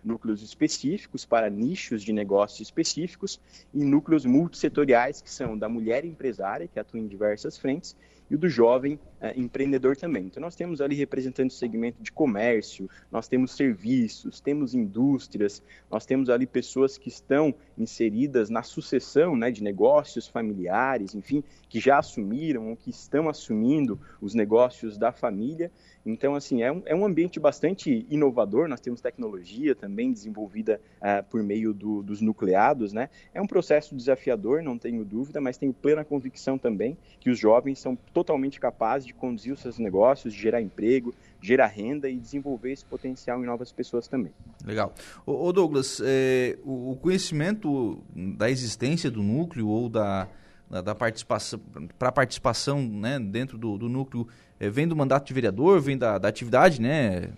[0.02, 3.40] Núcleos específicos para nichos de negócios específicos
[3.72, 7.96] e núcleos multissetoriais, que são da mulher empresária, que atua em diversas frentes,
[8.31, 10.27] e o do jovem é, empreendedor também.
[10.27, 16.07] Então, nós temos ali representando o segmento de comércio, nós temos serviços, temos indústrias, nós
[16.07, 21.99] temos ali pessoas que estão inseridas na sucessão né, de negócios familiares, enfim, que já
[21.99, 25.71] assumiram ou que estão assumindo os negócios da família.
[26.05, 31.23] Então, assim, é um, é um ambiente bastante inovador, nós temos tecnologia também desenvolvida uh,
[31.29, 33.11] por meio do, dos nucleados, né?
[33.35, 37.79] É um processo desafiador, não tenho dúvida, mas tenho plena convicção também que os jovens
[37.79, 42.72] são totalmente capazes de conduzir os seus negócios, de gerar emprego, gerar renda e desenvolver
[42.72, 44.33] esse potencial em novas pessoas também.
[44.62, 44.92] Legal.
[45.24, 48.02] Ô, Douglas, é, o conhecimento
[48.37, 50.28] da existência do núcleo ou da,
[50.68, 51.59] da participação,
[51.98, 54.28] para participação né, dentro do, do núcleo,
[54.59, 57.30] é, vem do mandato de vereador, vem da, da atividade, né?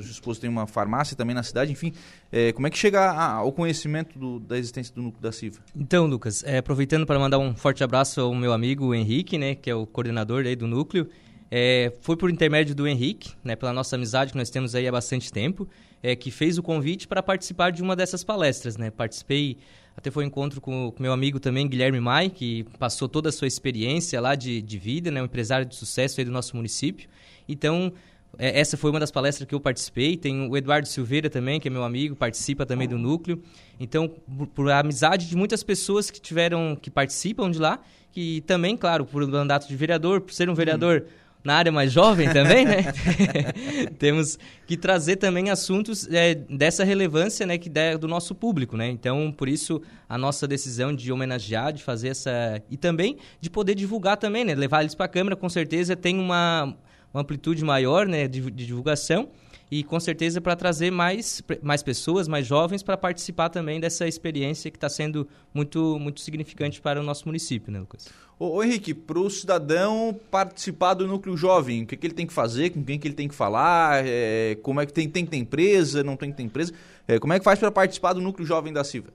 [0.00, 1.92] esposo tem uma farmácia também na cidade, enfim.
[2.30, 5.60] É, como é que chega ao conhecimento do, da existência do núcleo da CIVA?
[5.76, 9.68] Então, Lucas, é, aproveitando para mandar um forte abraço ao meu amigo Henrique, né, que
[9.68, 11.08] é o coordenador aí do núcleo.
[11.50, 14.92] É, foi por intermédio do Henrique, né, pela nossa amizade que nós temos aí há
[14.92, 15.68] bastante tempo,
[16.02, 18.78] é, que fez o convite para participar de uma dessas palestras.
[18.78, 18.90] Né?
[18.90, 19.58] Participei,
[19.94, 23.32] até foi um encontro com o meu amigo também, Guilherme Mai, que passou toda a
[23.32, 27.06] sua experiência lá de, de vida, né, um empresário de sucesso aí do nosso município.
[27.46, 27.92] Então,
[28.38, 30.16] é, essa foi uma das palestras que eu participei.
[30.16, 33.42] Tem o Eduardo Silveira também, que é meu amigo, participa também do núcleo.
[33.78, 38.76] Então, por, por amizade de muitas pessoas que tiveram, que participam de lá, que também,
[38.76, 41.04] claro, por mandato de vereador, por ser um vereador.
[41.06, 42.84] Hum na área mais jovem também, né?
[43.98, 48.88] Temos que trazer também assuntos é, dessa relevância, né, que der do nosso público, né?
[48.88, 53.74] Então, por isso a nossa decisão de homenagear, de fazer essa e também de poder
[53.74, 54.54] divulgar também, né?
[54.54, 56.76] Levar eles para a câmera, com certeza tem uma,
[57.12, 59.28] uma amplitude maior, né, de, de divulgação
[59.72, 64.70] e com certeza para trazer mais, mais pessoas, mais jovens para participar também dessa experiência
[64.70, 68.06] que está sendo muito, muito significante para o nosso município, né, Lucas?
[68.38, 72.26] Ô, ô Henrique, para o cidadão participar do núcleo jovem, o que, que, ele tem
[72.26, 75.24] que fazer, com quem que ele tem que falar, é, como é que tem, tem
[75.24, 76.74] que ter empresa, não tem que ter empresa,
[77.08, 79.08] é, como é que faz para participar do núcleo jovem da Silva?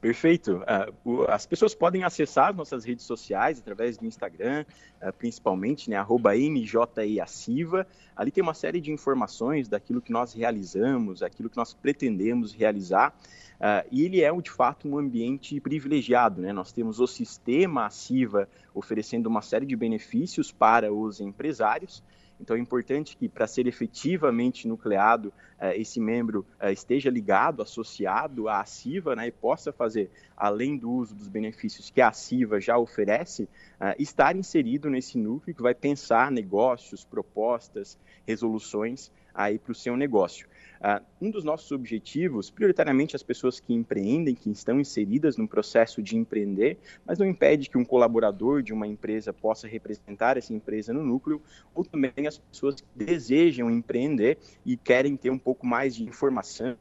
[0.00, 0.62] Perfeito.
[1.04, 4.64] Uh, as pessoas podem acessar nossas redes sociais através do Instagram,
[5.02, 7.86] uh, principalmente, né, arroba MJEACIVA.
[8.14, 13.16] Ali tem uma série de informações daquilo que nós realizamos, aquilo que nós pretendemos realizar.
[13.56, 16.42] Uh, e ele é, de fato, um ambiente privilegiado.
[16.42, 16.52] Né?
[16.52, 22.02] Nós temos o sistema ACIVA oferecendo uma série de benefícios para os empresários.
[22.40, 28.48] Então é importante que, para ser efetivamente nucleado, eh, esse membro eh, esteja ligado, associado
[28.48, 32.76] à CIVA né, e possa fazer, além do uso dos benefícios que a CIVA já
[32.76, 33.48] oferece,
[33.80, 39.96] eh, estar inserido nesse núcleo que vai pensar negócios, propostas, resoluções aí para o seu
[39.96, 40.46] negócio.
[40.80, 46.02] Uh, um dos nossos objetivos, prioritariamente as pessoas que empreendem, que estão inseridas no processo
[46.02, 50.92] de empreender, mas não impede que um colaborador de uma empresa possa representar essa empresa
[50.92, 51.42] no núcleo,
[51.74, 56.76] ou também as pessoas que desejam empreender e querem ter um pouco mais de informação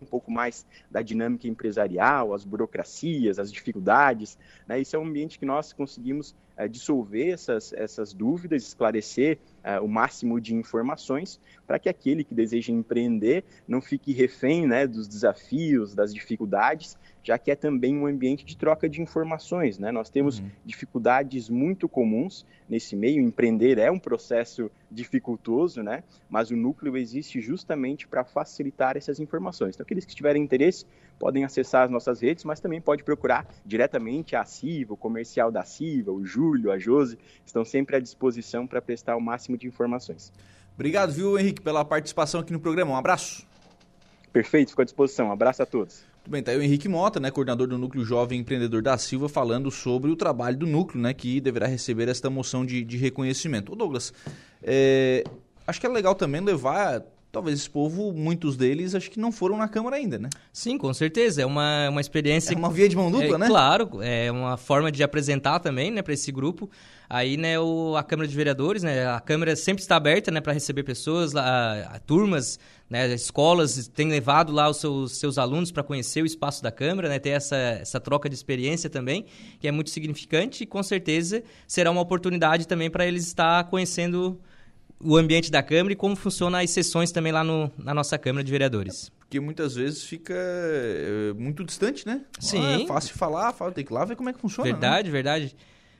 [0.00, 4.38] um pouco mais da dinâmica empresarial, as burocracias, as dificuldades.
[4.66, 4.82] Né?
[4.92, 10.40] É um ambiente que nós conseguimos é, dissolver essas, essas dúvidas, esclarecer é, o máximo
[10.40, 16.14] de informações para que aquele que deseja empreender não fique refém né, dos desafios, das
[16.14, 19.76] dificuldades, já que é também um ambiente de troca de informações.
[19.76, 19.90] Né?
[19.90, 20.48] Nós temos uhum.
[20.64, 23.20] dificuldades muito comuns nesse meio.
[23.20, 26.04] Empreender é um processo dificultoso, né?
[26.30, 29.74] mas o núcleo existe justamente para facilitar essas informações.
[29.74, 30.86] Então, aqueles que tiverem interesse
[31.18, 35.64] podem acessar as nossas redes, mas também pode procurar diretamente a CIVA, o comercial da
[35.64, 40.32] CIVA, o Júlio, a Josi, estão sempre à disposição para prestar o máximo de informações.
[40.74, 42.92] Obrigado, viu, Henrique, pela participação aqui no programa.
[42.92, 43.46] Um abraço.
[44.32, 45.28] Perfeito, fico à disposição.
[45.28, 46.04] Um abraço a todos.
[46.26, 49.28] Muito bem, tá aí o Henrique Mota, né, coordenador do Núcleo Jovem Empreendedor da Silva,
[49.28, 53.72] falando sobre o trabalho do núcleo, né, que deverá receber esta moção de, de reconhecimento.
[53.72, 54.12] Ô Douglas,
[54.60, 55.22] é,
[55.66, 57.02] acho que é legal também levar
[57.36, 60.30] talvez esse povo, muitos deles, acho que não foram na Câmara ainda, né?
[60.50, 61.42] Sim, com certeza.
[61.42, 62.54] É uma, uma experiência.
[62.54, 63.46] É uma via de mão dupla, é, né?
[63.46, 66.70] Claro, é uma forma de apresentar também, né, para esse grupo.
[67.10, 70.54] Aí, né, o, a Câmara de Vereadores, né, a Câmara sempre está aberta, né, para
[70.54, 75.82] receber pessoas, a, a, turmas, né, escolas têm levado lá os seus, seus alunos para
[75.82, 79.26] conhecer o espaço da Câmara, né, ter essa, essa troca de experiência também,
[79.60, 84.40] que é muito significante e com certeza será uma oportunidade também para eles estar conhecendo
[85.00, 88.42] o ambiente da Câmara e como funcionam as sessões também lá no, na nossa Câmara
[88.44, 89.10] de Vereadores.
[89.20, 92.22] Porque muitas vezes fica é, muito distante, né?
[92.38, 92.64] Sim.
[92.64, 94.70] Ah, é fácil falar, fala, tem que ir lá ver como é que funciona.
[94.70, 95.12] Verdade, né?
[95.12, 95.56] verdade.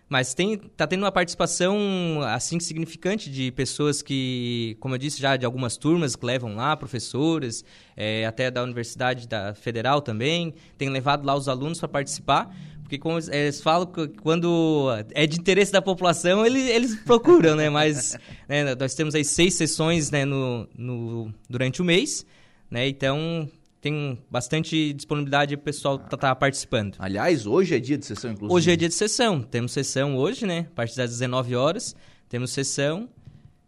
[0.08, 5.36] Mas tem, tá tendo uma participação assim significante de pessoas que, como eu disse já,
[5.36, 7.64] de algumas turmas que levam lá, professoras,
[7.96, 12.54] é, até da Universidade da Federal também, tem levado lá os alunos para participar.
[12.86, 17.68] Porque como eles falam que quando é de interesse da população, eles, eles procuram, né?
[17.68, 18.16] Mas
[18.48, 22.24] né, nós temos aí seis sessões né, no, no, durante o mês,
[22.70, 22.86] né?
[22.86, 26.94] Então tem bastante disponibilidade para o pessoal estar tá, tá participando.
[27.00, 28.56] Aliás, hoje é dia de sessão, inclusive.
[28.56, 29.42] Hoje é dia de sessão.
[29.42, 30.68] Temos sessão hoje, né?
[30.70, 31.96] A partir das 19 horas.
[32.28, 33.08] Temos sessão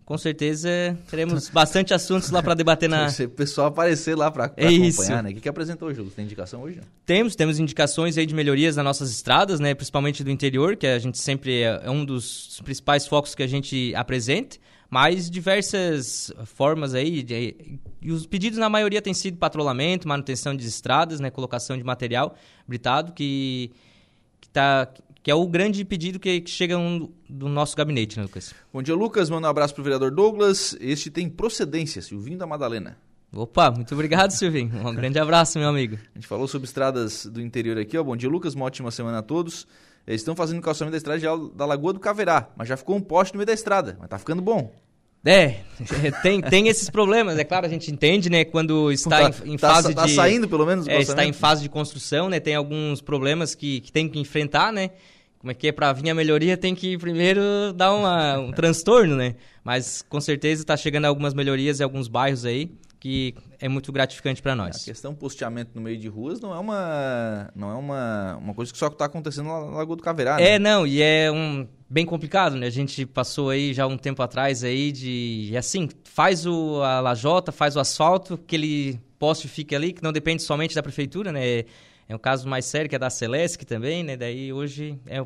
[0.09, 0.71] com certeza
[1.11, 3.11] teremos bastante assuntos lá para debater na.
[3.13, 5.31] Se o pessoal aparecer lá para é acompanhar, né?
[5.31, 6.03] O que, que apresentou hoje?
[6.17, 6.81] Tem indicação hoje?
[7.05, 9.75] Temos, temos indicações aí de melhorias nas nossas estradas, né?
[9.75, 13.47] Principalmente do interior, que a gente sempre é, é um dos principais focos que a
[13.47, 14.57] gente apresenta.
[14.89, 20.67] Mas diversas formas aí, de, e os pedidos na maioria têm sido patrulhamento, manutenção de
[20.67, 21.29] estradas, né?
[21.29, 22.35] Colocação de material
[22.67, 23.71] britado, que
[24.41, 24.89] que, tá,
[25.29, 28.55] que é o grande pedido que, chega um, do nosso gabinete, né, Lucas?
[28.73, 29.29] Bom dia, Lucas.
[29.29, 30.75] Manda um abraço para o vereador Douglas.
[30.81, 32.97] Este tem procedência, Silvinho da Madalena.
[33.31, 34.89] Opa, muito obrigado, Silvinho.
[34.89, 35.97] Um grande abraço, meu amigo.
[35.97, 37.99] A gente falou sobre estradas do interior aqui.
[37.99, 38.03] Ó.
[38.03, 38.55] Bom dia, Lucas.
[38.55, 39.67] Uma ótima semana a todos.
[40.07, 41.21] Eles estão fazendo calçamento da estrada
[41.55, 43.99] da Lagoa do Caverá, mas já ficou um poste no meio da estrada.
[44.01, 44.73] Mas tá ficando bom.
[45.27, 45.57] É,
[46.23, 47.39] tem, tem esses problemas.
[47.39, 48.47] É claro, a gente entende, né?
[48.47, 50.11] Quando está tá, em, em tá, fase tá de...
[50.11, 52.41] Está saindo, pelo menos, é, Está em fase de construção, né?
[52.41, 54.93] Tem alguns problemas que, que tem que enfrentar, né?
[55.39, 57.41] Como é que é para vir a melhoria tem que primeiro
[57.75, 59.37] dar uma, um transtorno, né?
[59.65, 62.71] Mas com certeza está chegando algumas melhorias em alguns bairros aí
[63.01, 64.83] que é muito gratificante para nós.
[64.83, 68.73] A questão posteamento no meio de ruas não é uma não é uma, uma coisa
[68.73, 70.55] que só está acontecendo na Lagoa do Caverá, né?
[70.55, 72.67] É, não, e é um bem complicado, né?
[72.67, 77.53] A gente passou aí já um tempo atrás aí de assim, faz o a lajota,
[77.53, 81.65] faz o asfalto, que ele poste fique ali, que não depende somente da prefeitura, né?
[82.09, 84.17] É um caso mais sério que é da Celesc também, né?
[84.17, 85.25] Daí hoje é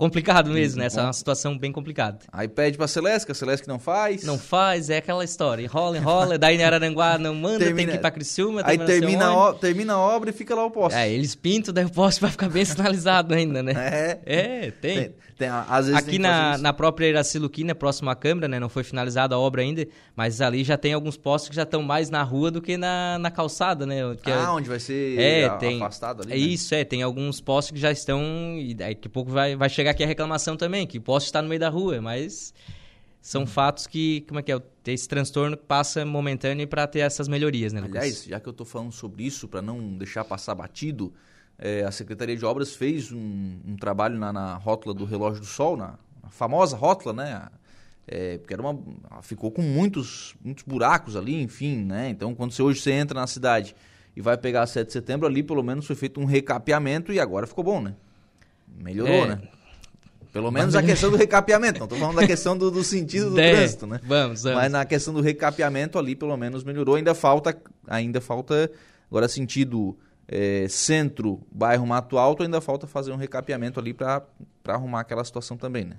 [0.00, 0.86] complicado mesmo, né?
[0.86, 2.20] Essa é uma situação bem complicada.
[2.32, 4.24] Aí pede pra Celeste, a Celeste não faz.
[4.24, 5.62] Não faz, é aquela história.
[5.62, 8.62] Enrola, enrola, daí em Araranguá não manda, termina, tem que ir pra Criciúma.
[8.64, 10.98] Aí termina a, termina a obra e fica lá o poste.
[10.98, 13.74] É, eles pintam, daí o poste vai ficar bem sinalizado ainda, né?
[13.76, 14.20] É.
[14.24, 14.96] É, tem.
[14.96, 18.58] tem, tem às vezes Aqui na, na própria Iraciluquina, próximo à Câmara, né?
[18.58, 19.86] Não foi finalizada a obra ainda,
[20.16, 23.18] mas ali já tem alguns postes que já estão mais na rua do que na,
[23.18, 23.96] na calçada, né?
[24.22, 26.32] Que ah, é, onde vai ser é, a, tem, afastado ali.
[26.32, 26.40] É né?
[26.40, 26.84] isso, é.
[26.84, 28.20] Tem alguns postes que já estão.
[28.58, 31.26] E daqui a pouco vai, vai chegar chegar aqui a reclamação também, que o poste
[31.26, 32.54] está no meio da rua, mas
[33.20, 33.46] são uhum.
[33.46, 37.80] fatos que, como é que é, esse transtorno passa momentâneo para ter essas melhorias, né,
[37.80, 37.96] Lucas?
[37.96, 41.12] Aliás, já que eu estou falando sobre isso, para não deixar passar batido,
[41.58, 45.46] é, a Secretaria de Obras fez um, um trabalho na, na, rótula do Relógio do
[45.46, 47.48] Sol, na, na famosa rótula, né?
[48.06, 48.82] É, porque era uma,
[49.22, 52.08] ficou com muitos, muitos buracos ali, enfim, né?
[52.08, 53.76] Então, quando você hoje você entra na cidade
[54.16, 57.20] e vai pegar a 7 de setembro, ali pelo menos foi feito um recapeamento e
[57.20, 57.94] agora ficou bom, né?
[58.66, 59.42] Melhorou, é, né?
[60.32, 61.78] Pelo menos a questão do recapeamento.
[61.78, 64.00] Não estou falando da questão do, do sentido do é, trânsito, né?
[64.04, 64.58] Vamos, vamos.
[64.58, 66.94] Mas na questão do recapeamento ali, pelo menos melhorou.
[66.94, 67.56] Ainda falta,
[67.86, 68.70] ainda falta
[69.10, 74.24] agora sentido é, centro, bairro Mato Alto, ainda falta fazer um recapeamento ali para
[74.68, 75.96] arrumar aquela situação também, né?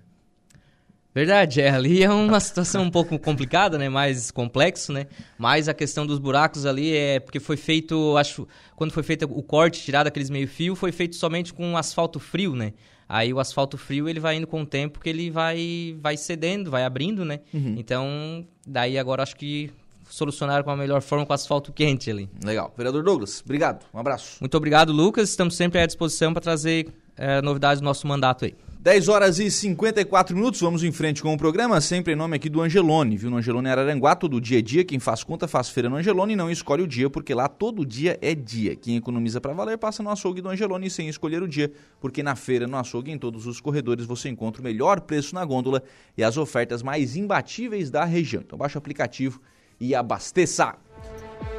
[1.14, 5.08] Verdade, é, ali é uma situação um pouco complicada, né, mais complexo, né,
[5.38, 9.44] mas a questão dos buracos ali é porque foi feito, acho, quando foi feito o
[9.44, 12.72] corte, tirado aqueles meio fio, foi feito somente com asfalto frio, né,
[13.14, 16.72] Aí o asfalto frio ele vai indo com o tempo que ele vai vai cedendo,
[16.72, 17.42] vai abrindo, né?
[17.54, 17.76] Uhum.
[17.78, 19.70] Então, daí agora acho que
[20.10, 22.30] solucionaram com a melhor forma com asfalto quente ali.
[22.42, 22.74] Legal.
[22.78, 23.86] Vereador Douglas, obrigado.
[23.94, 24.38] Um abraço.
[24.40, 25.28] Muito obrigado, Lucas.
[25.28, 26.88] Estamos sempre à disposição para trazer
[27.18, 28.56] é, novidades do nosso mandato aí.
[28.82, 32.50] 10 horas e 54 minutos, vamos em frente com o programa, sempre em nome aqui
[32.50, 33.30] do Angelone, viu?
[33.30, 36.36] No Angelone Araranguá, todo dia é dia, quem faz conta faz feira no Angelone e
[36.36, 38.76] não escolhe o dia, porque lá todo dia é dia.
[38.76, 42.36] Quem economiza para valer passa no açougue do Angelone sem escolher o dia, porque na
[42.36, 45.84] feira, no açougue, em todos os corredores você encontra o melhor preço na gôndola
[46.18, 48.42] e as ofertas mais imbatíveis da região.
[48.42, 49.40] Então baixa o aplicativo
[49.80, 50.76] e abasteça.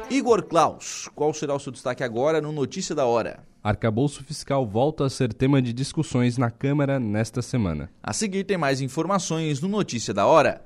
[0.09, 3.52] Igor Klaus, qual será o seu destaque agora no Notícia da Hora?
[3.63, 7.89] Arcabouço fiscal volta a ser tema de discussões na Câmara nesta semana.
[8.03, 10.61] A seguir tem mais informações no Notícia da Hora.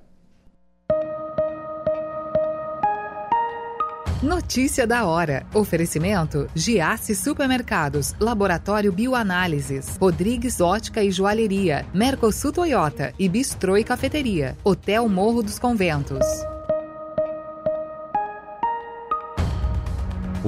[4.23, 5.45] Notícia da hora.
[5.53, 14.57] Oferecimento: Giasse Supermercados, Laboratório Bioanálises, Rodrigues Ótica e Joalheria, Mercosul Toyota e Bistrô e Cafeteria,
[14.63, 16.25] Hotel Morro dos Conventos.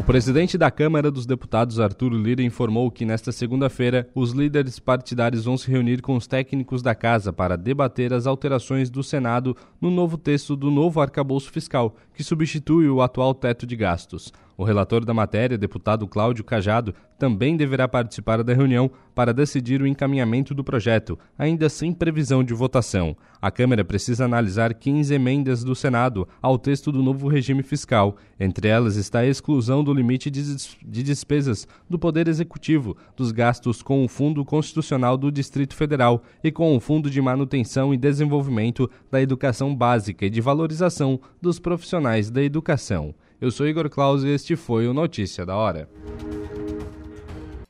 [0.10, 5.56] Presidente da Câmara dos Deputados, Arthur Lira, informou que nesta segunda-feira os líderes partidários vão
[5.56, 10.18] se reunir com os técnicos da casa para debater as alterações do Senado no novo
[10.18, 14.34] texto do novo arcabouço fiscal, que substitui o atual teto de gastos.
[14.60, 19.88] O relator da matéria, deputado Cláudio Cajado, também deverá participar da reunião para decidir o
[19.88, 23.16] encaminhamento do projeto, ainda sem previsão de votação.
[23.42, 28.18] A Câmara precisa analisar 15 emendas do Senado ao texto do novo regime fiscal.
[28.38, 34.04] Entre elas está a exclusão do limite de despesas do Poder Executivo, dos gastos com
[34.04, 39.22] o Fundo Constitucional do Distrito Federal e com o Fundo de Manutenção e Desenvolvimento da
[39.22, 43.16] Educação Básica e de Valorização dos Profissionais da Educação.
[43.42, 45.90] Eu sou Igor Claus e este foi o Notícia da Hora.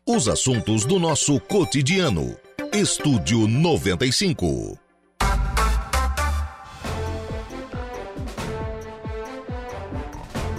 [0.03, 2.35] Os assuntos do nosso cotidiano.
[2.73, 4.79] Estúdio 95.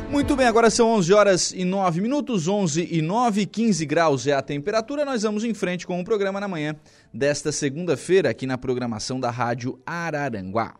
[0.08, 4.32] Muito bem, agora são 11 horas e 9 minutos, 11 e 9, 15 graus é
[4.32, 5.04] a temperatura.
[5.04, 6.76] Nós vamos em frente com o programa na manhã
[7.12, 10.76] desta segunda-feira aqui na programação da Rádio Araranguá.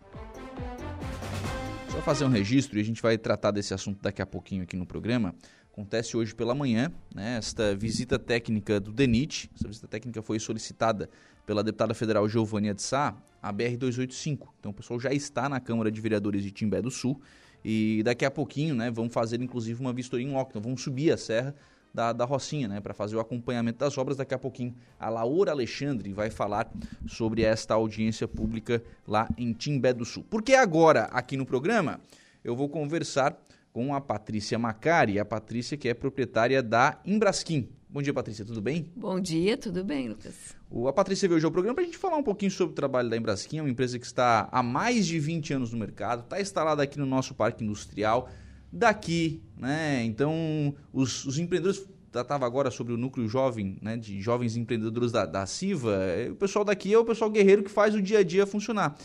[2.05, 4.86] Fazer um registro e a gente vai tratar desse assunto daqui a pouquinho aqui no
[4.86, 5.34] programa.
[5.70, 9.51] Acontece hoje pela manhã, né, esta visita técnica do DENIT.
[9.55, 11.11] Essa visita técnica foi solicitada
[11.46, 14.48] pela deputada federal Giovânia de Sá, a BR-285.
[14.59, 17.20] Então o pessoal já está na Câmara de Vereadores de Timbé do Sul
[17.64, 20.51] e daqui a pouquinho né, vamos fazer inclusive uma vistoria em loco.
[20.51, 21.55] Então vamos subir a serra
[21.93, 24.16] da, da Rocinha, né, para fazer o acompanhamento das obras.
[24.16, 26.70] Daqui a pouquinho a Laura Alexandre vai falar
[27.07, 30.24] sobre esta audiência pública lá em Timbé do Sul.
[30.28, 32.01] Porque agora, aqui no programa,
[32.43, 33.36] eu vou conversar
[33.72, 37.68] com a Patrícia Macari, a Patrícia que é proprietária da Embrasquim.
[37.88, 38.88] Bom dia, Patrícia, tudo bem?
[38.95, 40.55] Bom dia, tudo bem, Lucas.
[40.70, 42.76] O, a Patrícia veio hoje ao programa para a gente falar um pouquinho sobre o
[42.76, 46.22] trabalho da Embrasquim, é uma empresa que está há mais de 20 anos no mercado,
[46.22, 48.30] está instalada aqui no nosso parque industrial,
[48.73, 50.03] daqui, né?
[50.05, 55.25] Então, os, os empreendedores tratava agora sobre o núcleo jovem, né, de jovens empreendedores da,
[55.25, 58.23] da CIVA, é, o pessoal daqui é o pessoal guerreiro que faz o dia a
[58.23, 58.97] dia funcionar.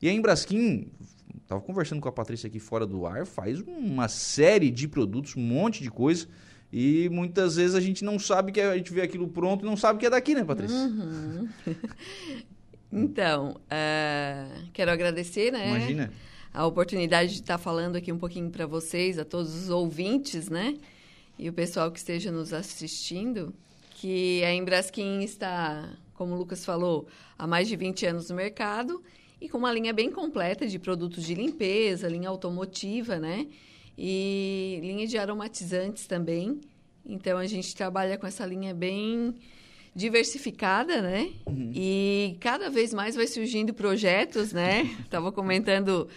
[0.00, 0.90] E a Embraskin,
[1.42, 5.42] estava conversando com a Patrícia aqui fora do ar, faz uma série de produtos, um
[5.42, 6.26] monte de coisa,
[6.72, 9.66] e muitas vezes a gente não sabe que é, a gente vê aquilo pronto e
[9.66, 10.76] não sabe que é daqui, né, Patrícia?
[10.76, 11.48] Uhum.
[12.96, 15.68] Então, uh, quero agradecer, né?
[15.68, 16.12] Imagina.
[16.54, 20.76] A oportunidade de estar falando aqui um pouquinho para vocês, a todos os ouvintes, né?
[21.36, 23.52] E o pessoal que esteja nos assistindo,
[23.96, 29.02] que a Embraskin está, como o Lucas falou, há mais de 20 anos no mercado
[29.40, 33.48] e com uma linha bem completa de produtos de limpeza, linha automotiva, né?
[33.98, 36.60] E linha de aromatizantes também.
[37.04, 39.34] Então, a gente trabalha com essa linha bem
[39.92, 41.32] diversificada, né?
[41.46, 41.72] Uhum.
[41.74, 44.82] E cada vez mais vai surgindo projetos, né?
[45.04, 46.08] Estava comentando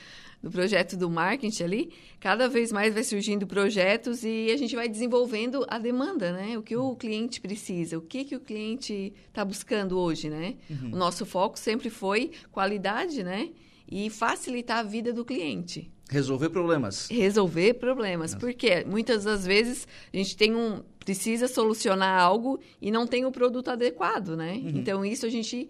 [0.41, 4.87] do projeto do marketing ali, cada vez mais vai surgindo projetos e a gente vai
[4.87, 6.57] desenvolvendo a demanda, né?
[6.57, 10.55] O que o cliente precisa, o que, que o cliente está buscando hoje, né?
[10.69, 10.91] Uhum.
[10.93, 13.49] O nosso foco sempre foi qualidade, né?
[13.89, 15.91] E facilitar a vida do cliente.
[16.09, 17.07] Resolver problemas.
[17.09, 18.31] Resolver problemas.
[18.33, 18.45] Nossa.
[18.45, 23.31] Porque muitas das vezes a gente tem um precisa solucionar algo e não tem o
[23.31, 24.53] produto adequado, né?
[24.55, 24.69] Uhum.
[24.75, 25.69] Então isso a gente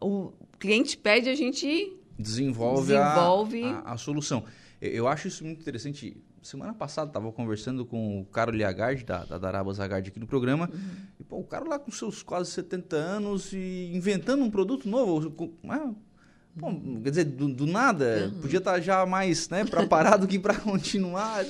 [0.00, 1.92] o cliente pede a gente
[2.22, 3.64] desenvolve, desenvolve...
[3.64, 4.44] A, a, a, solução.
[4.80, 6.16] Eu acho isso muito interessante.
[6.42, 10.68] Semana passada estava conversando com o Carol Liagard, da, da Darabas Agard aqui no programa.
[10.72, 10.80] Uhum.
[11.20, 15.30] E, pô, o cara lá com seus quase 70 anos e inventando um produto novo.
[15.30, 15.92] Com, ah,
[16.58, 16.70] Pô,
[17.02, 18.40] quer dizer, do, do nada, uhum.
[18.42, 21.44] podia estar tá já mais né, para parar do que para continuar.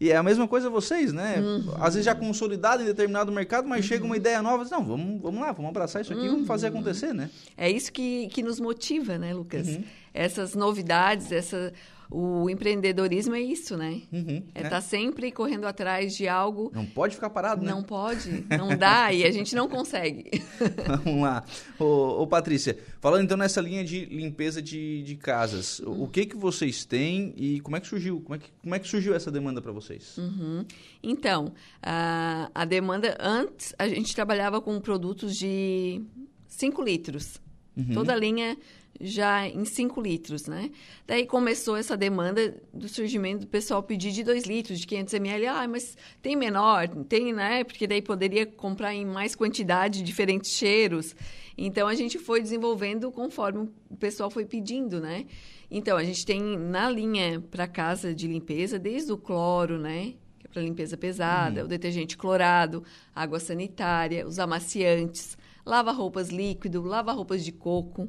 [0.00, 1.40] E é a mesma coisa vocês, né?
[1.40, 1.74] Uhum.
[1.76, 3.88] Às vezes já consolidado em determinado mercado, mas uhum.
[3.88, 7.12] chega uma ideia nova, não, vamos, vamos lá, vamos abraçar isso aqui, vamos fazer acontecer,
[7.12, 7.30] né?
[7.56, 9.66] É isso que, que nos motiva, né, Lucas?
[9.66, 9.82] Uhum.
[10.12, 11.72] Essas novidades, essa,
[12.10, 14.02] o empreendedorismo é isso, né?
[14.12, 14.70] Uhum, é estar né?
[14.70, 16.70] tá sempre correndo atrás de algo.
[16.74, 17.70] Não pode ficar parado, né?
[17.70, 20.30] Não pode, não dá e a gente não consegue.
[21.04, 21.44] Vamos lá.
[21.78, 26.04] Ô, ô, Patrícia, falando então nessa linha de limpeza de, de casas, uhum.
[26.04, 28.20] o que que vocês têm e como é que surgiu?
[28.20, 30.16] Como é que, como é que surgiu essa demanda para vocês?
[30.18, 30.64] Uhum.
[31.02, 31.52] Então,
[31.82, 36.02] a, a demanda, antes a gente trabalhava com produtos de
[36.48, 37.40] 5 litros.
[37.76, 37.92] Uhum.
[37.92, 38.56] Toda a linha
[39.00, 40.70] já em 5 litros, né?
[41.06, 45.46] Daí começou essa demanda do surgimento do pessoal pedir de 2 litros, de 500 ml.
[45.46, 46.88] Ah, mas tem menor?
[47.08, 47.64] Tem, né?
[47.64, 51.14] Porque daí poderia comprar em mais quantidade, diferentes cheiros.
[51.56, 55.26] Então, a gente foi desenvolvendo conforme o pessoal foi pedindo, né?
[55.70, 60.14] Então, a gente tem na linha para casa de limpeza, desde o cloro, né?
[60.38, 61.66] Que é para limpeza pesada, uhum.
[61.66, 62.84] o detergente clorado,
[63.14, 68.08] água sanitária, os amaciantes, lava-roupas líquido, lava-roupas de coco,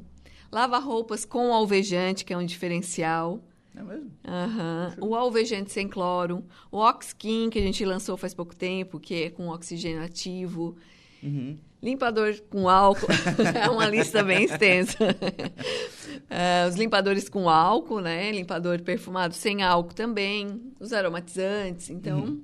[0.50, 3.42] Lava-roupas com alvejante, que é um diferencial.
[3.74, 4.10] É mesmo?
[4.26, 5.08] Uhum.
[5.08, 6.42] O alvejante sem cloro.
[6.70, 10.76] O Oxkin, que a gente lançou faz pouco tempo, que é com oxigênio ativo.
[11.22, 11.58] Uhum.
[11.82, 13.06] Limpador com álcool.
[13.62, 14.96] é uma lista bem extensa.
[15.04, 18.32] uh, os limpadores com álcool, né?
[18.32, 20.72] Limpador perfumado sem álcool também.
[20.80, 21.90] Os aromatizantes.
[21.90, 22.42] Então, uhum.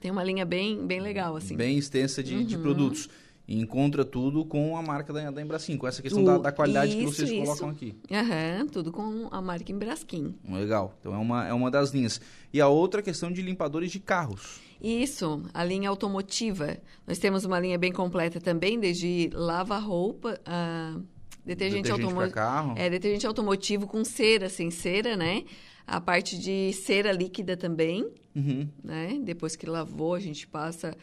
[0.00, 1.56] tem uma linha bem, bem legal, assim.
[1.56, 2.62] Bem extensa de, de uhum.
[2.62, 3.08] produtos
[3.50, 6.92] e encontra tudo com a marca da, da Embraskin, com essa questão da, da, qualidade
[6.92, 7.42] isso, que vocês isso.
[7.42, 7.96] colocam aqui.
[8.08, 10.36] Aham, tudo com a marca Embraskin.
[10.48, 12.20] Legal, então é uma, é uma das linhas.
[12.52, 14.60] E a outra questão de limpadores de carros.
[14.80, 16.78] Isso, a linha automotiva.
[17.04, 21.02] Nós temos uma linha bem completa também, desde lava-roupa, uh,
[21.44, 22.74] detergente, automotivo.
[22.76, 25.42] É, detergente automotivo com cera, sem cera, né?
[25.84, 28.68] A parte de cera líquida também, uhum.
[28.84, 29.18] né?
[29.24, 30.96] Depois que lavou, a gente passa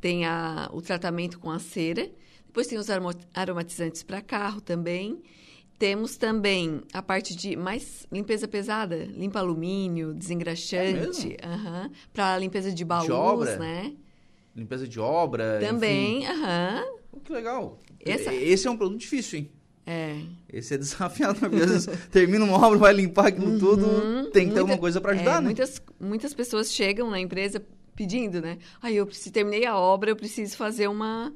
[0.00, 2.10] tem a, o tratamento com a cera.
[2.46, 2.88] Depois tem os
[3.34, 5.22] aromatizantes para carro também.
[5.78, 12.72] Temos também a parte de mais limpeza pesada, limpa alumínio, desengraxante, é uhum, para limpeza
[12.72, 13.56] de baús, de obra?
[13.58, 13.94] né?
[14.56, 15.60] Limpeza de obra.
[15.60, 16.84] Também, aham.
[17.12, 17.20] Uhum.
[17.20, 17.78] que legal.
[18.00, 18.34] Essa...
[18.34, 19.50] Esse é um produto difícil, hein?
[19.86, 20.20] É.
[20.52, 23.58] Esse é desafiador, às vezes termina uma obra, vai limpar aquilo uhum.
[23.58, 25.40] tudo, tem que Muita, ter alguma coisa para ajudar, é, né?
[25.42, 27.64] Muitas, muitas pessoas chegam na empresa
[27.98, 28.58] pedindo, né?
[28.80, 31.34] Aí eu preciso, terminei a obra, eu preciso fazer uma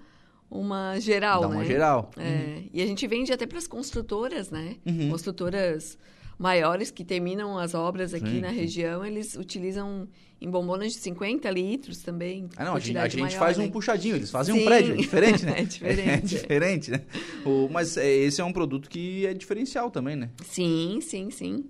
[0.48, 1.54] uma geral, Dá né?
[1.56, 2.10] uma geral.
[2.16, 2.68] É, uhum.
[2.74, 4.76] E a gente vende até para as construtoras, né?
[4.86, 5.08] Uhum.
[5.10, 5.98] Construtoras
[6.38, 8.56] maiores que terminam as obras aqui sim, na sim.
[8.56, 10.06] região, eles utilizam
[10.40, 12.48] em bombonas de 50 litros também.
[12.56, 13.64] Ah, não, a gente, a gente maior, faz né?
[13.64, 14.60] um puxadinho, eles fazem sim.
[14.60, 15.54] um prédio, é diferente, né?
[15.56, 16.10] é diferente.
[16.10, 17.00] É, diferente, né?
[17.46, 20.30] O, mas é, esse é um produto que é diferencial também, né?
[20.44, 21.64] Sim, sim, sim.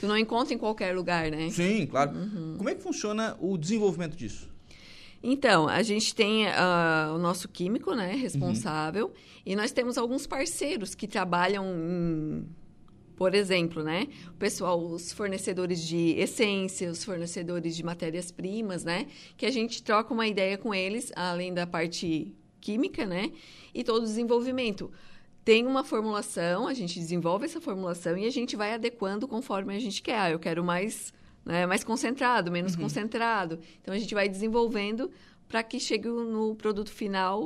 [0.00, 1.50] Tu não encontra em qualquer lugar, né?
[1.50, 2.16] Sim, claro.
[2.16, 2.54] Uhum.
[2.56, 4.48] Como é que funciona o desenvolvimento disso?
[5.22, 9.12] Então, a gente tem uh, o nosso químico, né, responsável, uhum.
[9.44, 12.46] e nós temos alguns parceiros que trabalham em,
[13.16, 19.06] por exemplo, né, o pessoal, os fornecedores de essência, os fornecedores de matérias-primas, né,
[19.36, 23.32] que a gente troca uma ideia com eles, além da parte química, né,
[23.74, 24.88] e todo o desenvolvimento
[25.48, 29.78] tem uma formulação, a gente desenvolve essa formulação e a gente vai adequando conforme a
[29.78, 30.18] gente quer.
[30.18, 31.10] Ah, eu quero mais,
[31.42, 32.82] né, mais concentrado, menos uhum.
[32.82, 33.58] concentrado.
[33.80, 35.10] Então a gente vai desenvolvendo
[35.48, 37.44] para que chegue no produto final,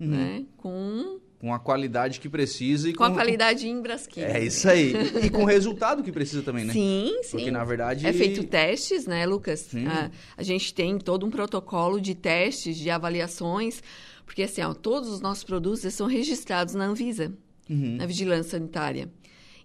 [0.00, 0.08] uhum.
[0.08, 4.24] né, com Com a qualidade que precisa e com, com a qualidade em Braskem.
[4.24, 4.92] É isso aí.
[5.22, 6.72] E, com o resultado que precisa também, né?
[6.72, 7.36] Sim, sim.
[7.36, 9.70] Porque na verdade é feito testes, né, Lucas?
[9.88, 13.80] A, a, gente tem todo um protocolo de testes, de avaliações,
[14.26, 17.32] porque assim, ó, todos os nossos produtos são registrados na Anvisa,
[17.70, 17.96] uhum.
[17.96, 19.10] na vigilância sanitária.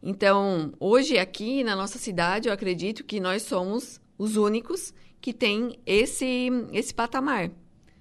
[0.01, 5.77] Então, hoje aqui na nossa cidade, eu acredito que nós somos os únicos que têm
[5.85, 7.51] esse esse patamar.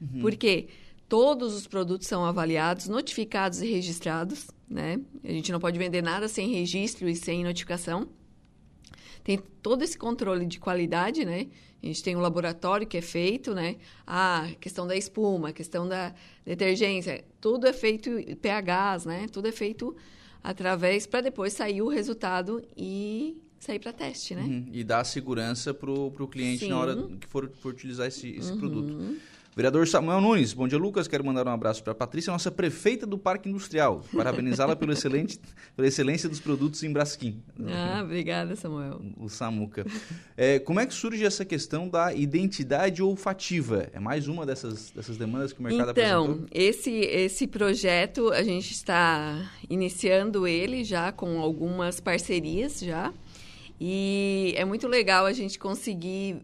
[0.00, 0.20] Uhum.
[0.20, 0.68] Porque
[1.10, 5.00] Todos os produtos são avaliados, notificados e registrados, né?
[5.24, 8.06] A gente não pode vender nada sem registro e sem notificação.
[9.30, 11.46] Tem todo esse controle de qualidade, né?
[11.80, 13.76] A gente tem um laboratório que é feito, né?
[14.04, 16.12] A questão da espuma, a questão da
[16.44, 19.28] detergência, tudo é feito pHs, né?
[19.30, 19.94] Tudo é feito
[20.42, 24.42] através para depois sair o resultado e sair para teste, né?
[24.42, 24.66] Uhum.
[24.72, 26.70] E dar segurança para o cliente Sim.
[26.70, 28.58] na hora que for, for utilizar esse, esse uhum.
[28.58, 29.16] produto.
[29.54, 31.08] Vereador Samuel Nunes, bom dia, Lucas.
[31.08, 34.00] Quero mandar um abraço para a Patrícia, nossa prefeita do Parque Industrial.
[34.14, 35.40] Parabenizá-la pelo excelente,
[35.74, 37.42] pela excelência dos produtos em Brasquim.
[37.66, 39.02] Ah, obrigada, Samuel.
[39.16, 39.84] O Samuca.
[40.36, 43.88] É, como é que surge essa questão da identidade olfativa?
[43.92, 46.46] É mais uma dessas, dessas demandas que o mercado então, apresentou?
[46.46, 53.12] Então, esse, esse projeto, a gente está iniciando ele já com algumas parcerias já.
[53.80, 56.40] E é muito legal a gente conseguir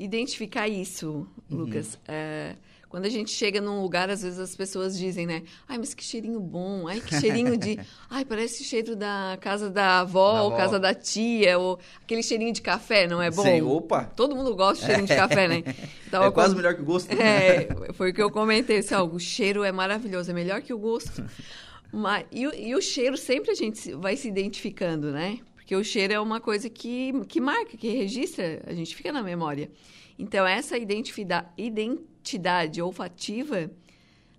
[0.00, 1.58] identificar isso, uhum.
[1.58, 1.98] Lucas.
[2.08, 2.54] É,
[2.88, 5.44] quando a gente chega num lugar, às vezes as pessoas dizem, né?
[5.68, 6.88] Ai, mas que cheirinho bom.
[6.88, 7.78] Ai, que cheirinho de...
[8.10, 10.56] Ai, parece cheiro da casa da avó, da ou avó.
[10.56, 13.44] casa da tia, ou aquele cheirinho de café, não é bom?
[13.44, 14.10] Sim, opa!
[14.16, 15.62] Todo mundo gosta de cheirinho de café, né?
[16.08, 17.12] Então, é quase melhor que o gosto.
[17.12, 18.78] É, foi o que eu comentei.
[18.78, 21.24] Assim, ó, o cheiro é maravilhoso, é melhor que o gosto.
[21.92, 25.38] Mas, e, e o cheiro sempre a gente vai se identificando, né?
[25.70, 29.22] Porque o cheiro é uma coisa que, que marca, que registra, a gente fica na
[29.22, 29.70] memória.
[30.18, 33.70] Então, essa identidade olfativa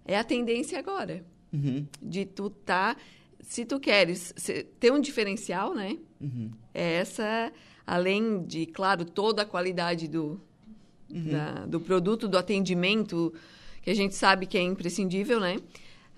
[0.04, 1.24] é a tendência agora.
[1.54, 1.88] Uhum.
[2.02, 2.98] De tu tá...
[3.40, 4.34] Se tu queres
[4.78, 5.98] ter um diferencial, né?
[6.20, 6.52] Uhum.
[6.74, 7.50] É essa,
[7.88, 10.38] além de, claro, toda a qualidade do,
[11.10, 11.30] uhum.
[11.30, 13.34] da, do produto, do atendimento,
[13.82, 15.62] que a gente sabe que é imprescindível, né?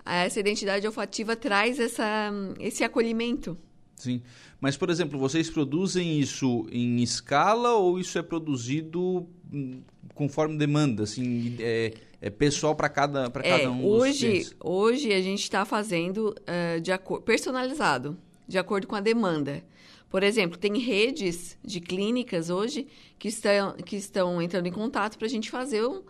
[0.04, 3.56] Essa identidade olfativa traz essa, esse acolhimento.
[3.96, 4.22] Sim.
[4.60, 9.80] Mas, por exemplo, vocês produzem isso em escala ou isso é produzido hum,
[10.14, 11.04] conforme demanda?
[11.04, 15.42] Assim, é, é pessoal para cada, pra é, cada um hoje, dos Hoje a gente
[15.42, 16.90] está fazendo uh, de
[17.24, 18.16] personalizado,
[18.48, 19.62] de acordo com a demanda.
[20.08, 22.86] Por exemplo, tem redes de clínicas hoje
[23.18, 26.02] que estão, que estão entrando em contato para a gente fazer um,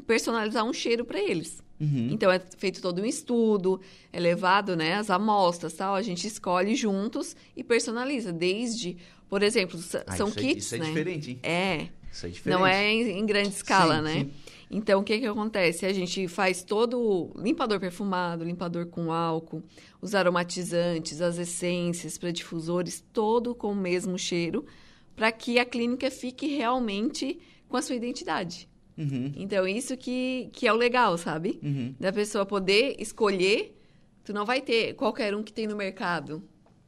[0.00, 1.62] personalizar um cheiro para eles.
[1.80, 2.08] Uhum.
[2.10, 3.80] Então é feito todo um estudo,
[4.12, 8.96] é levado né, as amostras, tal, a gente escolhe juntos e personaliza, desde,
[9.28, 10.84] por exemplo, ah, são isso kits, é, isso é né?
[10.86, 11.40] diferente, hein?
[11.42, 11.88] É.
[12.10, 12.58] Isso é diferente.
[12.58, 14.14] Não é em, em grande escala, sim, né?
[14.24, 14.30] Sim.
[14.70, 15.86] Então, o que que acontece?
[15.86, 19.62] A gente faz todo limpador perfumado, limpador com álcool,
[20.00, 24.66] os aromatizantes, as essências para difusores, todo com o mesmo cheiro,
[25.16, 27.38] para que a clínica fique realmente
[27.68, 28.68] com a sua identidade.
[28.98, 29.32] Uhum.
[29.36, 31.60] Então, isso que, que é o legal, sabe?
[31.62, 31.94] Uhum.
[31.98, 33.74] Da pessoa poder escolher.
[34.24, 36.42] Tu não vai ter qualquer um que tem no mercado.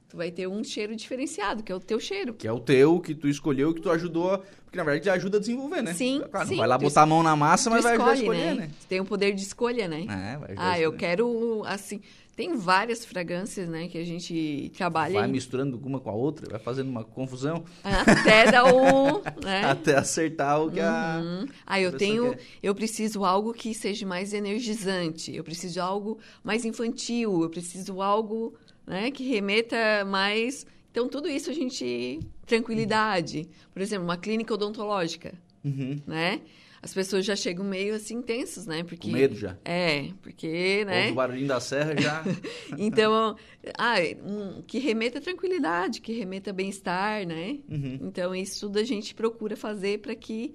[0.08, 2.34] Tu vai ter um cheiro diferenciado, que é o teu cheiro.
[2.34, 4.42] Que é o teu, que tu escolheu, que tu ajudou.
[4.64, 5.94] Porque, na verdade, ajuda a desenvolver, né?
[5.94, 6.56] Sim, claro, sim.
[6.56, 8.54] vai lá botar a mão na massa, mas vai ajudar a escolher, né?
[8.54, 8.70] né?
[8.80, 10.02] Tu tem o poder de escolha, né?
[10.02, 12.00] É, vai Ah, eu quero, assim...
[12.37, 15.20] Tem várias fragrâncias, né, que a gente trabalha.
[15.20, 17.64] Vai misturando uma com a outra, vai fazendo uma confusão.
[17.85, 19.20] Até dar o.
[19.45, 19.64] Né?
[19.64, 21.20] Até acertar o que a.
[21.22, 21.47] Uhum.
[21.66, 22.31] Ah, eu tenho.
[22.31, 22.41] Quer.
[22.62, 25.35] Eu preciso algo que seja mais energizante.
[25.35, 27.43] Eu preciso de algo mais infantil.
[27.43, 28.55] Eu preciso algo
[28.87, 30.66] né, que remeta mais.
[30.91, 32.20] Então, tudo isso a gente.
[32.47, 33.49] Tranquilidade.
[33.72, 35.35] Por exemplo, uma clínica odontológica.
[35.64, 36.01] Uhum.
[36.07, 36.41] Né?
[36.83, 38.83] As pessoas já chegam meio assim tensos, né?
[38.83, 39.57] Porque, Com medo já.
[39.64, 41.01] É, porque, né?
[41.01, 42.24] Ouve o barulhinho da serra já.
[42.78, 43.37] então,
[43.76, 47.59] ah, um, que remeta tranquilidade, que remeta bem-estar, né?
[47.68, 47.99] Uhum.
[48.03, 50.55] Então, isso tudo a gente procura fazer para que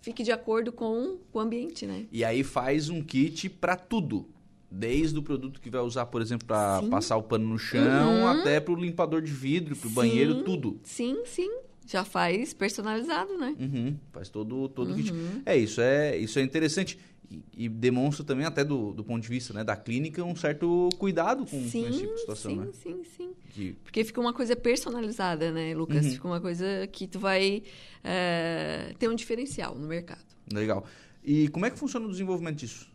[0.00, 2.06] fique de acordo com o ambiente, né?
[2.10, 4.26] E aí faz um kit para tudo.
[4.70, 8.26] Desde o produto que vai usar, por exemplo, para passar o pano no chão, uhum.
[8.26, 10.78] até para o limpador de vidro, para o banheiro, tudo.
[10.82, 13.56] Sim, sim já faz personalizado, né?
[13.58, 14.96] Uhum, faz todo todo uhum.
[14.96, 15.12] kit.
[15.46, 16.98] É isso, é isso é interessante
[17.30, 20.88] e, e, demonstra também até do, do ponto de vista né, da clínica um certo
[20.98, 22.68] cuidado com, sim, com esse tipo de situação, sim, né?
[22.72, 23.76] Sim, sim, sim.
[23.82, 26.04] Porque fica uma coisa personalizada, né, Lucas?
[26.04, 26.12] Uhum.
[26.12, 27.62] Fica uma coisa que tu vai
[28.04, 30.24] é, ter um diferencial no mercado.
[30.52, 30.86] Legal.
[31.24, 32.88] E como é que funciona o desenvolvimento disso?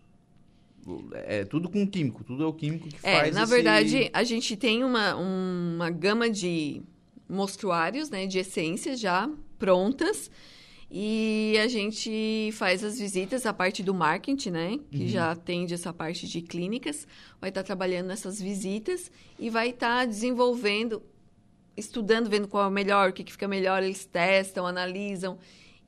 [1.14, 3.36] É tudo com químico, tudo é o químico que é, faz.
[3.36, 3.52] Na esse...
[3.52, 6.82] verdade, a gente tem uma, uma gama de
[7.34, 10.30] mostruários, né, de essências já prontas.
[10.96, 14.80] E a gente faz as visitas, a parte do marketing, né?
[14.92, 15.08] Que uhum.
[15.08, 17.08] já atende essa parte de clínicas.
[17.42, 21.02] Vai estar tá trabalhando nessas visitas e vai estar tá desenvolvendo,
[21.76, 23.82] estudando, vendo qual é o melhor, o que, que fica melhor.
[23.82, 25.40] Eles testam, analisam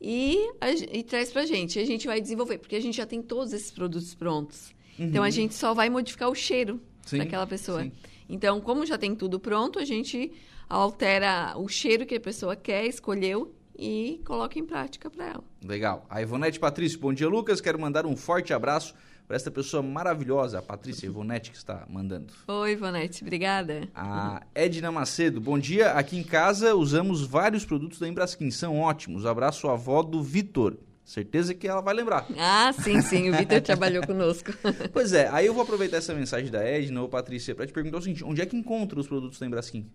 [0.02, 1.78] e, a, e traz pra gente.
[1.78, 4.74] A gente vai desenvolver, porque a gente já tem todos esses produtos prontos.
[4.98, 5.06] Uhum.
[5.06, 6.82] Então, a gente só vai modificar o cheiro
[7.12, 7.84] daquela pessoa.
[7.84, 7.92] Sim.
[8.28, 10.32] Então, como já tem tudo pronto, a gente
[10.70, 15.44] altera o cheiro que a pessoa quer, escolheu e coloca em prática para ela.
[15.64, 16.06] Legal.
[16.10, 17.60] A Ivonete Patrício, bom dia, Lucas.
[17.60, 18.94] Quero mandar um forte abraço
[19.28, 22.32] para esta pessoa maravilhosa, a Patrícia Ivonete, que está mandando.
[22.48, 23.88] Oi, Ivonete, obrigada.
[23.96, 25.92] A Edna Macedo, bom dia.
[25.92, 29.26] Aqui em casa usamos vários produtos da Embraskin, são ótimos.
[29.26, 30.78] Abraço à avó do Vitor.
[31.04, 32.26] Certeza que ela vai lembrar.
[32.36, 34.52] Ah, sim, sim, o Vitor trabalhou conosco.
[34.92, 37.98] Pois é, aí eu vou aproveitar essa mensagem da Edna ou Patrícia para te perguntar
[37.98, 39.88] o seguinte: onde é que encontra os produtos da Embraskin?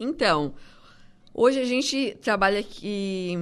[0.00, 0.54] Então,
[1.32, 3.34] Hoje a gente trabalha aqui,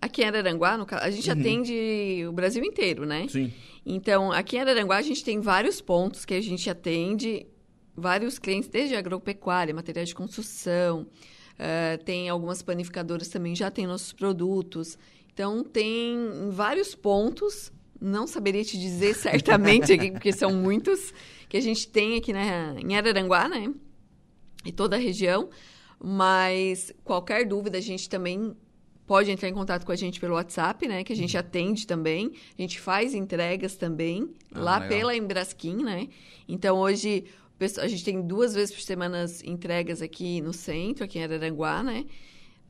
[0.00, 1.40] aqui em Araranguá, no, a gente uhum.
[1.40, 3.26] atende o Brasil inteiro, né?
[3.28, 3.52] Sim.
[3.84, 7.46] Então, aqui em Araranguá a gente tem vários pontos que a gente atende,
[7.96, 11.06] vários clientes, desde agropecuária, materiais de construção,
[11.58, 14.98] uh, tem algumas panificadoras também já tem nossos produtos.
[15.32, 21.14] Então, tem vários pontos, não saberia te dizer certamente aqui, porque são muitos,
[21.48, 23.72] que a gente tem aqui na, em Araranguá, né?
[24.64, 25.48] E toda a região.
[26.02, 28.56] Mas qualquer dúvida, a gente também
[29.06, 31.02] pode entrar em contato com a gente pelo WhatsApp, né?
[31.02, 32.32] Que a gente atende também.
[32.56, 34.88] A gente faz entregas também ah, lá legal.
[34.88, 36.08] pela Embraskin, né?
[36.48, 37.24] Então, hoje,
[37.78, 42.04] a gente tem duas vezes por semana entregas aqui no centro, aqui em Araranguá, né?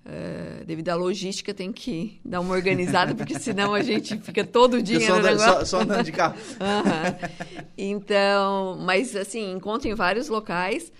[0.02, 4.82] Uh, devido à logística, tem que dar uma organizada, porque senão a gente fica todo
[4.82, 6.36] dia só, andando, só, só andando de carro.
[6.58, 7.60] uhum.
[7.76, 10.90] Então, mas assim, encontro em vários locais.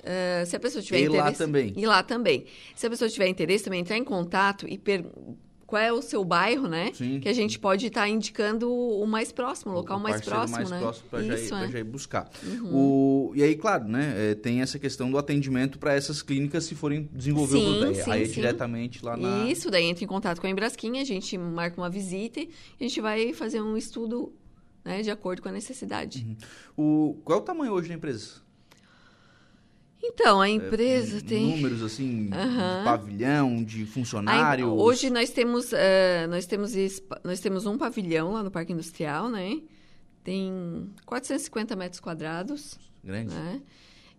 [0.00, 1.24] Uh, se a pessoa tiver e interesse.
[1.24, 1.72] lá também.
[1.76, 2.46] E lá também.
[2.74, 5.04] Se a pessoa tiver interesse, também entrar em contato e per...
[5.66, 6.90] qual é o seu bairro, né?
[6.94, 7.20] Sim.
[7.20, 10.56] Que a gente pode estar tá indicando o mais próximo, o local o mais próximo,
[10.56, 10.78] mais né?
[10.80, 11.68] próximo para já, ir, é.
[11.68, 12.30] já ir buscar.
[12.42, 12.74] Uhum.
[12.74, 13.32] O...
[13.34, 14.14] E aí, claro, né?
[14.16, 18.04] É, tem essa questão do atendimento para essas clínicas se forem desenvolver sim, o produto.
[18.04, 18.32] Sim, aí é sim.
[18.32, 19.46] diretamente lá na.
[19.46, 22.48] Isso, daí entra em contato com a Embrasquinha, a gente marca uma visita e
[22.80, 24.32] a gente vai fazer um estudo
[24.84, 26.26] né, de acordo com a necessidade.
[26.76, 27.12] Uhum.
[27.12, 27.20] O...
[27.22, 28.49] Qual é o tamanho hoje da empresa?
[30.02, 31.46] Então, a é, empresa é, tem...
[31.46, 32.28] Números, assim, uhum.
[32.28, 34.68] de pavilhão, de funcionários...
[34.68, 35.76] hoje nós temos, uh,
[36.28, 36.72] nós, temos,
[37.22, 39.60] nós temos um pavilhão lá no Parque Industrial, né?
[40.24, 42.78] Tem 450 metros quadrados.
[43.04, 43.34] Grande.
[43.34, 43.60] Né?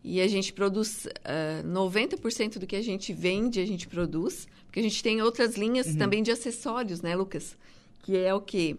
[0.04, 1.08] E a gente produz...
[1.08, 4.48] Uh, 90% do que a gente vende, a gente produz.
[4.66, 5.98] Porque a gente tem outras linhas uhum.
[5.98, 7.58] também de acessórios, né, Lucas?
[8.04, 8.78] Que é o quê?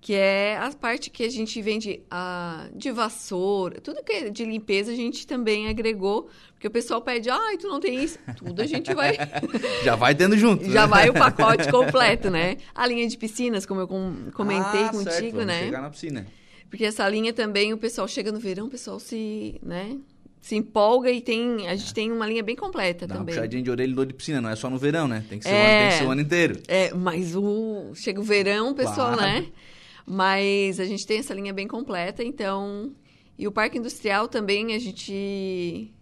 [0.00, 4.44] Que é a parte que a gente vende a, de vassoura, tudo que é de
[4.44, 8.18] limpeza a gente também agregou, porque o pessoal pede, ai, ah, tu não tem isso,
[8.36, 9.16] tudo a gente vai...
[9.84, 10.64] Já vai tendo junto.
[10.70, 10.86] Já né?
[10.86, 12.56] vai o pacote completo, né?
[12.74, 13.88] A linha de piscinas, como eu
[14.32, 15.30] comentei ah, contigo, certo.
[15.32, 15.64] Vamos né?
[15.64, 16.26] chegar na piscina.
[16.70, 19.98] Porque essa linha também, o pessoal chega no verão, o pessoal se, né,
[20.40, 21.68] se empolga e tem.
[21.68, 21.94] A gente é.
[21.94, 23.34] tem uma linha bem completa Dá também.
[23.34, 25.24] Uma puxadinha de orelha e dor de piscina, não é só no verão, né?
[25.28, 26.60] Tem que ser, é, o, ano, tem que ser o ano inteiro.
[26.68, 27.92] É, mas o.
[27.94, 29.20] Chega o verão, o pessoal, claro.
[29.20, 29.46] né?
[30.06, 32.92] Mas a gente tem essa linha bem completa, então.
[33.38, 35.94] E o Parque Industrial também, a gente.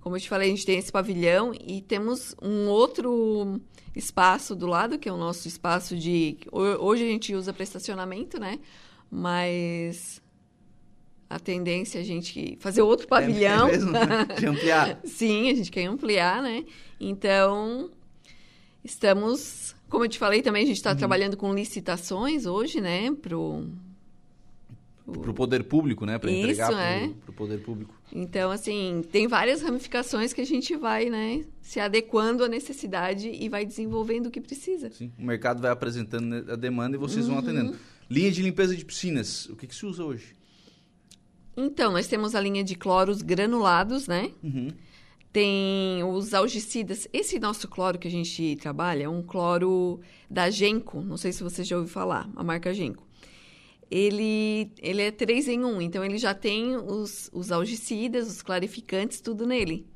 [0.00, 3.60] Como eu te falei, a gente tem esse pavilhão e temos um outro
[3.94, 6.38] espaço do lado, que é o nosso espaço de.
[6.52, 8.58] Hoje a gente usa para estacionamento, né?
[9.10, 10.22] Mas
[11.28, 13.68] a tendência é a gente fazer outro é pavilhão.
[13.68, 14.26] É mesmo, né?
[14.38, 15.00] De ampliar.
[15.04, 16.64] Sim, a gente quer ampliar, né?
[16.98, 17.90] Então,
[18.82, 20.96] estamos como eu te falei também, a gente está uhum.
[20.96, 23.12] trabalhando com licitações hoje, né?
[23.12, 23.66] Pro,
[25.16, 26.18] para o poder público, né?
[26.18, 27.10] Para entregar para é.
[27.26, 27.94] o poder público.
[28.12, 31.44] Então, assim, tem várias ramificações que a gente vai, né?
[31.62, 34.90] Se adequando à necessidade e vai desenvolvendo o que precisa.
[34.90, 37.34] Sim, o mercado vai apresentando a demanda e vocês uhum.
[37.34, 37.76] vão atendendo.
[38.10, 40.34] Linha de limpeza de piscinas, o que, que se usa hoje?
[41.56, 44.30] Então, nós temos a linha de cloros granulados, né?
[44.42, 44.68] Uhum.
[45.38, 47.06] Tem os algicidas.
[47.12, 51.00] Esse nosso cloro que a gente trabalha é um cloro da Genco.
[51.00, 53.06] Não sei se você já ouviu falar, a marca Genco.
[53.88, 59.20] Ele, ele é 3 em 1, então ele já tem os, os algicidas, os clarificantes,
[59.20, 59.86] tudo nele.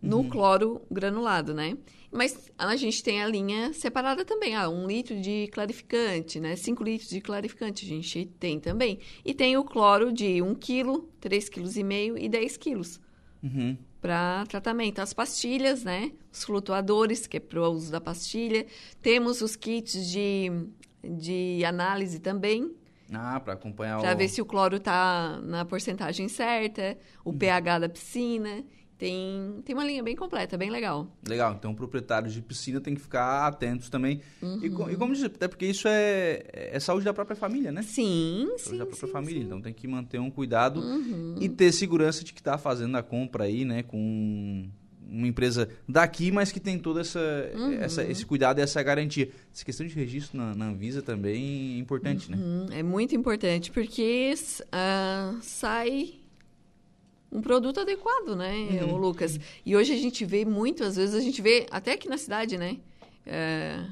[0.00, 0.30] No uhum.
[0.30, 1.76] cloro granulado, né?
[2.10, 4.54] Mas a gente tem a linha separada também.
[4.54, 6.56] Ah, um litro de clarificante, né?
[6.56, 9.00] 5 litros de clarificante a gente tem também.
[9.22, 12.80] E tem o cloro de 1 kg, 3,5 kg e 10 kg.
[13.42, 14.98] Uhum para tratamento.
[14.98, 16.10] As pastilhas, né?
[16.30, 18.66] Os flutuadores, que é para o uso da pastilha.
[19.00, 20.50] Temos os kits de,
[21.02, 22.74] de análise também.
[23.14, 27.38] Ah, para acompanhar Para ver se o cloro está na porcentagem certa, o uhum.
[27.38, 28.64] pH da piscina.
[29.02, 31.08] Tem, tem uma linha bem completa, bem legal.
[31.26, 34.20] Legal, então proprietários de piscina tem que ficar atentos também.
[34.40, 34.60] Uhum.
[34.62, 37.82] E, e, como disse, até porque isso é, é saúde da própria família, né?
[37.82, 38.78] Sim, saúde sim.
[38.78, 39.40] da própria sim, família.
[39.40, 39.46] Sim.
[39.46, 41.34] Então tem que manter um cuidado uhum.
[41.40, 43.82] e ter segurança de que está fazendo a compra aí, né?
[43.82, 44.68] Com
[45.04, 47.18] uma empresa daqui, mas que tem todo essa,
[47.56, 47.72] uhum.
[47.72, 49.28] essa, esse cuidado e essa garantia.
[49.52, 52.36] Essa questão de registro na, na Anvisa também é importante, né?
[52.36, 52.66] uhum.
[52.66, 52.78] né?
[52.78, 56.21] É muito importante, porque uh, sai
[57.32, 58.52] um produto adequado, né,
[58.82, 58.96] uhum.
[58.96, 59.40] Lucas?
[59.64, 62.58] E hoje a gente vê muito, às vezes a gente vê, até aqui na cidade,
[62.58, 62.76] né?
[63.26, 63.82] É,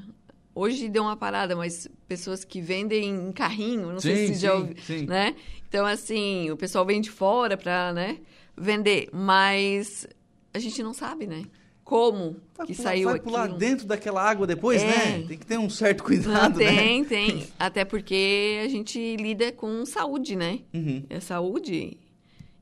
[0.53, 4.39] hoje deu uma parada, mas pessoas que vendem em carrinho, não sim, sei se sim,
[4.41, 4.75] já ouviu,
[5.07, 5.35] né?
[5.67, 8.19] Então, assim, o pessoal vem de fora para, né,
[8.55, 10.07] vender, mas
[10.53, 11.43] a gente não sabe, né?
[11.83, 13.31] Como vai que pular, saiu vai aquilo.
[13.31, 14.85] pular dentro daquela água depois, é.
[14.85, 15.25] né?
[15.27, 16.75] Tem que ter um certo cuidado, não, tem, né?
[16.77, 17.47] Tem, tem.
[17.59, 20.59] Até porque a gente lida com saúde, né?
[20.73, 21.03] Uhum.
[21.09, 21.97] É saúde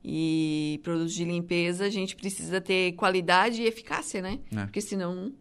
[0.02, 4.40] e produtos de limpeza, a gente precisa ter qualidade e eficácia, né?
[4.54, 4.64] É.
[4.64, 5.32] Porque senão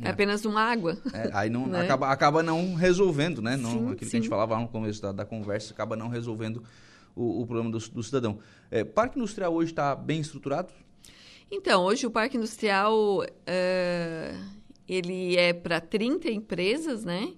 [0.00, 0.96] é, é apenas uma água.
[1.12, 1.82] É, aí não, né?
[1.82, 3.56] acaba, acaba não resolvendo, né?
[3.56, 3.96] Não, sim, aquilo sim.
[3.96, 6.62] que a gente falava no começo da, da conversa, acaba não resolvendo
[7.14, 8.38] o, o problema do, do cidadão.
[8.70, 10.72] É, parque industrial hoje está bem estruturado?
[11.50, 14.36] Então, hoje o parque industrial é,
[14.88, 17.34] ele é para 30 empresas, né?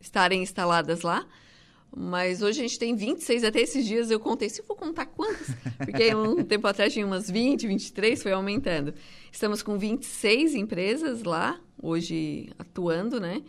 [0.00, 1.26] Estarem instaladas lá.
[1.98, 5.06] Mas hoje a gente tem 26, até esses dias eu contei, se eu for contar
[5.06, 8.92] quantas, porque um tempo atrás tinha umas 20, 23, foi aumentando.
[9.32, 13.42] Estamos com 26 empresas lá, hoje atuando, né?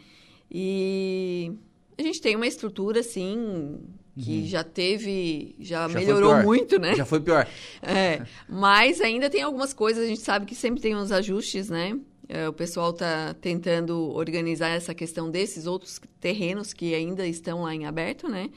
[0.50, 1.52] E
[1.98, 3.82] a gente tem uma estrutura, assim,
[4.18, 4.46] que uhum.
[4.46, 6.96] já teve, já, já melhorou muito, né?
[6.96, 7.46] Já foi pior.
[7.84, 12.00] É, mas ainda tem algumas coisas, a gente sabe que sempre tem uns ajustes, né?
[12.30, 17.74] É, o pessoal está tentando organizar essa questão desses outros terrenos que ainda estão lá
[17.74, 18.50] em aberto, né?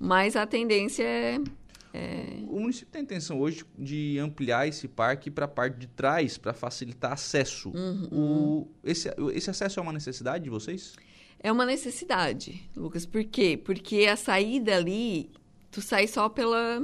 [0.00, 1.38] Mas a tendência é,
[1.92, 2.24] é...
[2.48, 6.54] O município tem intenção hoje de ampliar esse parque para a parte de trás, para
[6.54, 7.70] facilitar acesso.
[7.70, 8.08] Uhum.
[8.12, 10.94] O, esse, esse acesso é uma necessidade de vocês?
[11.40, 13.04] É uma necessidade, Lucas.
[13.04, 13.60] Por quê?
[13.62, 15.30] Porque a saída ali,
[15.70, 16.82] tu sai só pela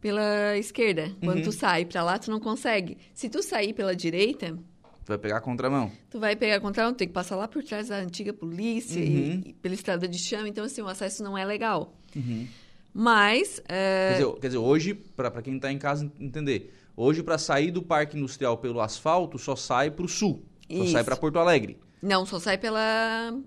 [0.00, 1.16] pela esquerda.
[1.18, 1.44] Quando uhum.
[1.44, 2.98] tu sai para lá, tu não consegue.
[3.14, 4.58] Se tu sair pela direita,
[5.04, 5.92] Tu vai pegar a contramão.
[6.10, 9.42] Tu vai pegar a contramão, tem que passar lá por trás da antiga polícia uhum.
[9.44, 10.46] e, e, pela estrada de chão.
[10.46, 11.94] Então, assim, o acesso não é legal.
[12.16, 12.48] Uhum.
[12.92, 13.60] Mas...
[13.68, 14.08] É...
[14.08, 17.82] Quer, dizer, quer dizer, hoje, para quem está em casa entender, hoje para sair do
[17.82, 20.42] parque industrial pelo asfalto, só sai para o sul.
[20.70, 20.92] Só Isso.
[20.92, 21.78] sai para Porto Alegre.
[22.00, 23.38] Não, só sai pela...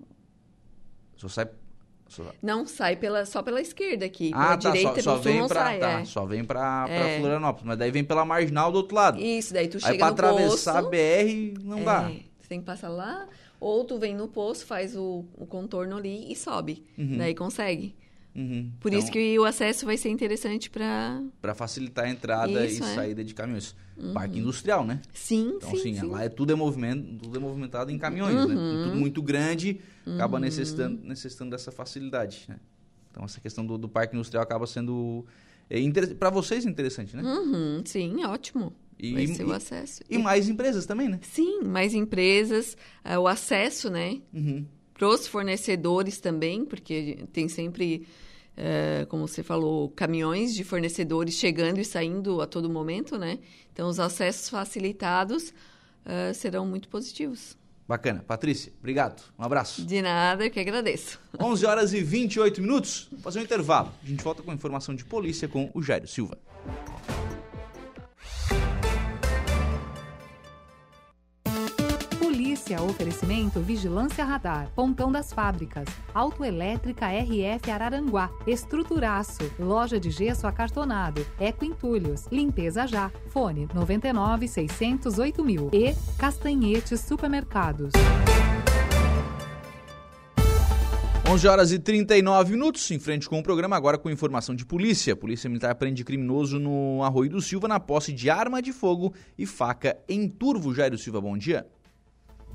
[1.16, 1.48] Só sai
[2.42, 4.30] não, sai pela, só pela esquerda aqui.
[4.34, 6.04] Ah, tá, direita, só, só vem pra, sai, tá, é.
[6.04, 7.18] Só vem pra, pra é.
[7.18, 9.20] Florianópolis, mas daí vem pela marginal do outro lado.
[9.20, 12.10] Isso, daí tu chega Aí pra atravessar a BR não é, dá.
[12.40, 13.26] Você tem que passar lá,
[13.60, 16.84] ou tu vem no poço, faz o, o contorno ali e sobe.
[16.96, 17.18] Uhum.
[17.18, 17.94] Daí consegue.
[18.38, 18.70] Uhum.
[18.78, 21.20] Por então, isso que o acesso vai ser interessante para...
[21.42, 22.94] Para facilitar a entrada isso, e é.
[22.94, 23.74] saída de caminhões.
[23.96, 24.12] Uhum.
[24.12, 25.00] Parque industrial, né?
[25.12, 26.06] Sim, então, sim, assim, sim.
[26.06, 28.54] lá é tudo, é movimento, tudo é movimentado em caminhões, né?
[28.54, 28.84] Uhum.
[28.84, 30.44] Tudo muito grande, acaba uhum.
[30.44, 32.60] necessitando, necessitando dessa facilidade, né?
[33.10, 35.26] Então, essa questão do, do parque industrial acaba sendo...
[35.68, 35.78] É,
[36.14, 37.22] para vocês interessante, né?
[37.24, 38.72] Uhum, sim, ótimo.
[38.98, 40.02] E, Vai ser o acesso.
[40.08, 41.18] E, e, mais empresas também, né?
[41.22, 44.20] Sim, mais empresas, uh, o acesso, né?
[44.32, 44.64] Uhum.
[44.94, 48.06] Para os fornecedores também, porque tem sempre,
[48.58, 53.38] uh, como você falou, caminhões de fornecedores chegando e saindo a todo momento, né?
[53.72, 55.50] Então, os acessos facilitados
[56.04, 57.56] uh, serão muito positivos.
[57.86, 58.22] Bacana.
[58.26, 59.22] Patrícia, obrigado.
[59.38, 59.82] Um abraço.
[59.82, 61.18] De nada, eu que agradeço.
[61.40, 63.06] 11 horas e 28 minutos.
[63.10, 63.90] Vamos fazer um intervalo.
[64.02, 66.36] A gente volta com informação de polícia com o Jairo Silva.
[72.68, 81.26] Polícia, oferecimento Vigilância Radar, Pontão das Fábricas, Autoelétrica RF Araranguá, Estruturaço, Loja de Gesso Acartonado,
[81.40, 87.92] Eco Entulhos, Limpeza Já, Fone 99 608 mil e Castanhetes Supermercados.
[91.30, 95.16] 11 horas e 39 minutos, em frente com o programa, agora com informação de polícia.
[95.16, 99.46] Polícia Militar prende criminoso no Arroio do Silva na posse de arma de fogo e
[99.46, 100.74] faca em Turvo.
[100.74, 101.66] Jairo Silva, bom dia.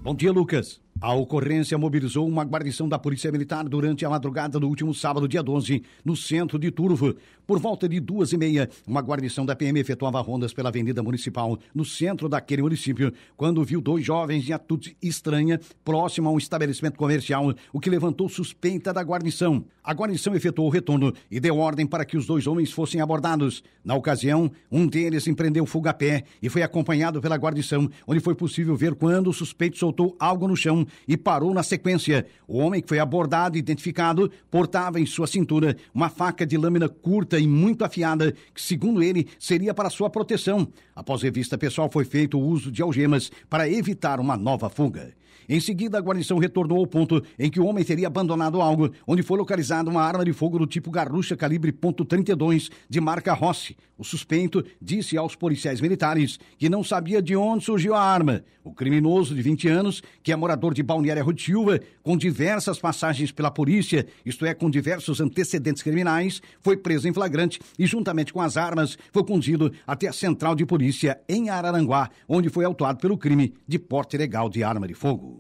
[0.03, 0.81] Bom dia, Lucas.
[0.99, 5.41] A ocorrência mobilizou uma guarnição da Polícia Militar durante a madrugada do último sábado, dia
[5.41, 7.15] 12, no centro de Turvo.
[7.45, 11.59] Por volta de duas e meia, uma guarnição da PM efetuava rondas pela Avenida Municipal,
[11.75, 16.97] no centro daquele município, quando viu dois jovens de atitude estranha próximo a um estabelecimento
[16.97, 19.65] comercial, o que levantou suspeita da guarnição.
[19.83, 23.61] A guarnição efetuou o retorno e deu ordem para que os dois homens fossem abordados.
[23.83, 28.35] Na ocasião, um deles empreendeu fuga a pé e foi acompanhado pela guarnição, onde foi
[28.35, 32.25] possível ver quando o suspeito soltou algo no chão e parou na sequência.
[32.47, 36.87] O homem que foi abordado e identificado portava em sua cintura uma faca de lâmina
[36.87, 40.67] curta e muito afiada, que, segundo ele, seria para sua proteção.
[40.95, 45.13] Após revista pessoal, foi feito o uso de algemas para evitar uma nova fuga.
[45.47, 49.23] Em seguida, a guarnição retornou ao ponto em que o homem teria abandonado algo, onde
[49.23, 53.75] foi localizada uma arma de fogo do tipo garrucha calibre .32 de marca Rossi.
[53.97, 58.43] O suspeito disse aos policiais militares que não sabia de onde surgiu a arma.
[58.63, 63.51] O criminoso de 20 anos, que é morador de Balneário Silva, com diversas passagens pela
[63.51, 68.57] polícia, isto é, com diversos antecedentes criminais, foi preso em flagrante e, juntamente com as
[68.57, 73.53] armas, foi conduzido até a central de polícia em Araranguá, onde foi autuado pelo crime
[73.67, 75.32] de porte ilegal de arma de fogo.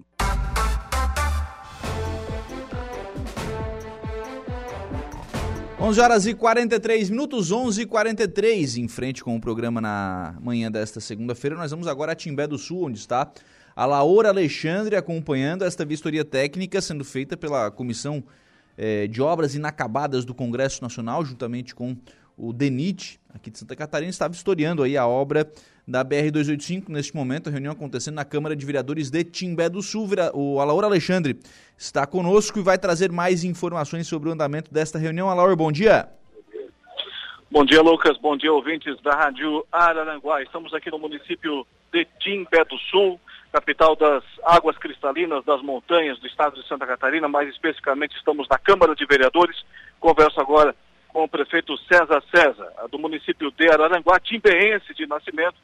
[5.83, 10.71] 11 horas e 43 minutos, 11 e 43 em frente com o programa na manhã
[10.71, 11.57] desta segunda-feira.
[11.57, 13.29] Nós vamos agora a Timbé do Sul, onde está
[13.75, 18.23] a Laura Alexandre acompanhando esta vistoria técnica sendo feita pela Comissão
[18.77, 21.97] eh, de Obras Inacabadas do Congresso Nacional, juntamente com
[22.37, 25.51] o DENIT, aqui de Santa Catarina, está vistoriando aí a obra
[25.87, 30.07] da BR-285, neste momento, a reunião acontecendo na Câmara de Vereadores de Timbé do Sul.
[30.33, 31.39] O Alaor Alexandre
[31.77, 35.29] está conosco e vai trazer mais informações sobre o andamento desta reunião.
[35.29, 36.07] Alaor, bom dia.
[37.51, 38.17] Bom dia, Lucas.
[38.17, 40.41] Bom dia, ouvintes da Rádio Araranguá.
[40.41, 43.19] Estamos aqui no município de Timbé do Sul,
[43.51, 47.27] capital das águas cristalinas das montanhas do estado de Santa Catarina.
[47.27, 49.63] Mais especificamente, estamos na Câmara de Vereadores.
[49.99, 50.73] Converso agora
[51.09, 55.55] com o prefeito César César, do município de Araranguá, timbeense de nascimento,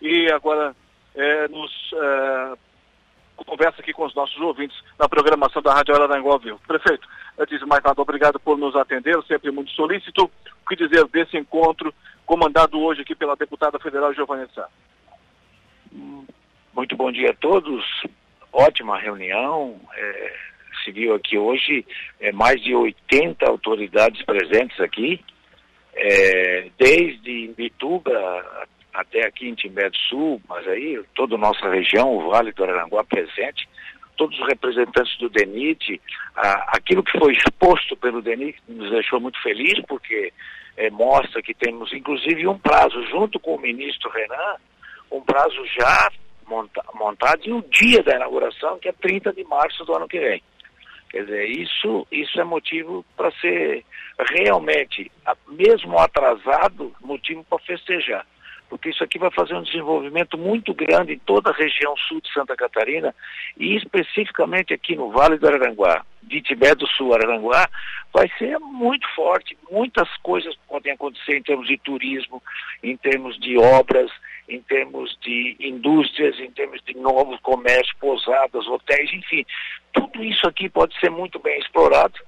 [0.00, 0.74] e agora
[1.14, 2.52] é, nos é,
[3.44, 6.60] conversa aqui com os nossos ouvintes na programação da Rádio Araranguá Vivo.
[6.66, 10.24] Prefeito, antes de mais nada, obrigado por nos atender, sempre muito solícito.
[10.24, 11.92] O que dizer desse encontro
[12.26, 14.68] comandado hoje aqui pela deputada federal Giovanni Sá?
[16.74, 17.84] Muito bom dia a todos.
[18.52, 19.80] Ótima reunião.
[19.94, 20.36] É,
[20.84, 21.84] se viu aqui hoje
[22.20, 25.24] é, mais de 80 autoridades presentes aqui,
[25.94, 28.68] é, desde Bituba
[28.98, 32.64] até aqui em Timbé do Sul, mas aí toda a nossa região, o Vale do
[32.64, 33.68] Araranguá presente,
[34.16, 36.00] todos os representantes do DENIT,
[36.34, 40.32] a, aquilo que foi exposto pelo DENIT nos deixou muito felizes, porque
[40.76, 44.56] é, mostra que temos inclusive um prazo, junto com o ministro Renan,
[45.12, 46.10] um prazo já
[46.48, 50.18] monta, montado e o dia da inauguração, que é 30 de março do ano que
[50.18, 50.42] vem.
[51.08, 53.84] Quer dizer, isso, isso é motivo para ser
[54.32, 55.10] realmente,
[55.46, 58.26] mesmo atrasado, motivo para festejar
[58.68, 62.32] porque isso aqui vai fazer um desenvolvimento muito grande em toda a região sul de
[62.32, 63.14] Santa Catarina
[63.58, 67.68] e especificamente aqui no Vale do Araranguá, de Tibé do Sul, Araranguá,
[68.12, 69.56] vai ser muito forte.
[69.70, 72.42] Muitas coisas podem acontecer em termos de turismo,
[72.82, 74.10] em termos de obras,
[74.48, 79.44] em termos de indústrias, em termos de novos comércios, pousadas, hotéis, enfim.
[79.92, 82.27] Tudo isso aqui pode ser muito bem explorado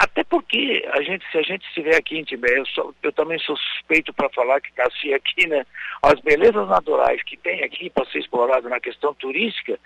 [0.00, 3.38] até porque a gente, se a gente estiver aqui em Tibé, eu, sou, eu também
[3.40, 5.66] sou suspeito para falar que Cassi aqui, né?
[6.02, 9.78] As belezas naturais que tem aqui para ser explorado na questão turística,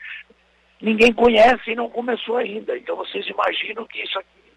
[0.80, 2.78] ninguém conhece e não começou ainda.
[2.78, 4.52] Então vocês imaginam que isso aqui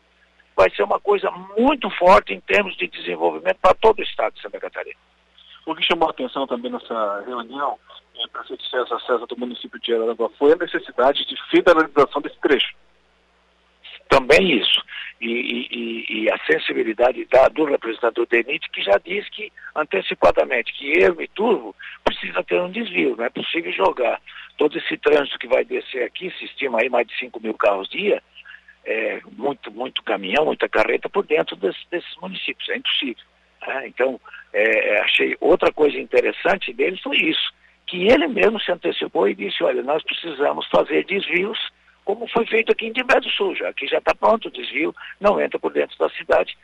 [0.56, 4.44] vai ser uma coisa muito forte em termos de desenvolvimento para todo o estado de
[4.44, 5.00] Santa Catarina.
[5.66, 7.80] O que chamou a atenção também nessa reunião,
[8.16, 12.76] eh, prefeito César César do município de Araranguá, foi a necessidade de federalização desse trecho.
[14.10, 14.82] Também isso
[15.20, 20.74] e, e, e a sensibilidade da, do representante do DENIT, que já diz que, antecipadamente,
[20.74, 24.22] que ermo e turbo precisa ter um desvio, não é possível jogar
[24.58, 27.90] todo esse trânsito que vai descer aqui, se estima aí mais de 5 mil carros
[27.90, 28.22] dia,
[28.86, 33.24] é, muito, muito caminhão, muita carreta por dentro desse, desses municípios, é impossível.
[33.68, 33.88] Né?
[33.88, 34.20] Então,
[34.54, 37.54] é, achei outra coisa interessante dele foi isso,
[37.86, 41.58] que ele mesmo se antecipou e disse, olha, nós precisamos fazer desvios
[42.08, 43.68] como foi feito aqui em Timbé do Sul, já.
[43.68, 46.58] Aqui já está pronto o desvio, não entra por dentro da cidade,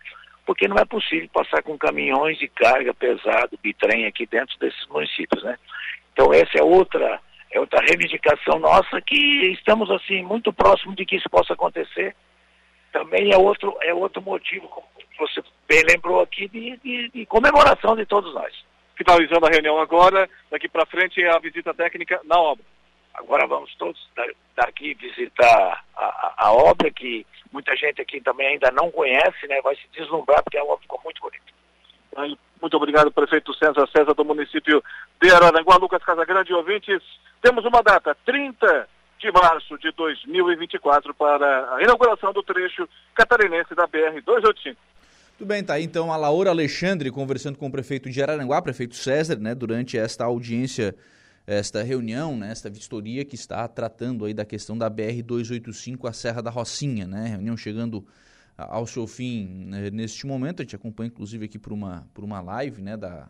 [0.46, 5.44] porque não é possível passar com caminhões de carga pesado, bitrem aqui dentro desses municípios,
[5.44, 5.60] né?
[6.14, 7.20] Então essa é outra,
[7.52, 9.18] é outra reivindicação nossa que
[9.52, 12.16] estamos assim muito próximo de que isso possa acontecer.
[12.94, 14.88] Também é outro, é outro motivo, como
[15.20, 18.54] você bem lembrou aqui, de, de, de comemoração de todos nós.
[18.96, 22.64] Finalizando a reunião agora, daqui para frente é a visita técnica na obra.
[23.14, 24.00] Agora vamos todos
[24.56, 29.62] daqui visitar a, a, a, obra que muita gente aqui também ainda não conhece, né?
[29.62, 31.44] Vai se deslumbrar porque a obra ficou muito bonita.
[32.62, 34.84] Muito obrigado, prefeito César César do município
[35.22, 37.02] de Araranguá, Lucas Casagrande, ouvintes.
[37.42, 38.88] Temos uma data, 30
[39.20, 44.76] de março de 2024, para a inauguração do trecho catarinense da BR-285.
[45.38, 48.96] Tudo bem, tá aí então a Laura Alexandre conversando com o prefeito de Araranguá, prefeito
[48.96, 50.94] César, né, durante esta audiência
[51.46, 56.42] esta reunião, né, esta vistoria que está tratando aí da questão da BR-285, a Serra
[56.42, 57.28] da Rocinha, né?
[57.28, 58.06] Reunião chegando
[58.58, 60.62] ao seu fim né, neste momento.
[60.62, 63.30] A gente acompanha, inclusive, aqui por uma, por uma live né, da,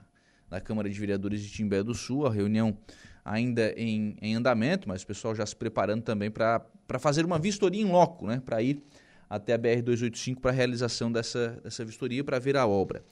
[0.50, 2.28] da Câmara de Vereadores de Timbé do Sul.
[2.28, 2.78] A reunião
[3.26, 6.62] ainda em, em andamento, mas o pessoal já se preparando também para
[7.00, 8.42] fazer uma vistoria em loco, né?
[8.46, 8.84] Para ir
[9.30, 13.04] até a BR-285 para a realização dessa, dessa vistoria para ver a obra.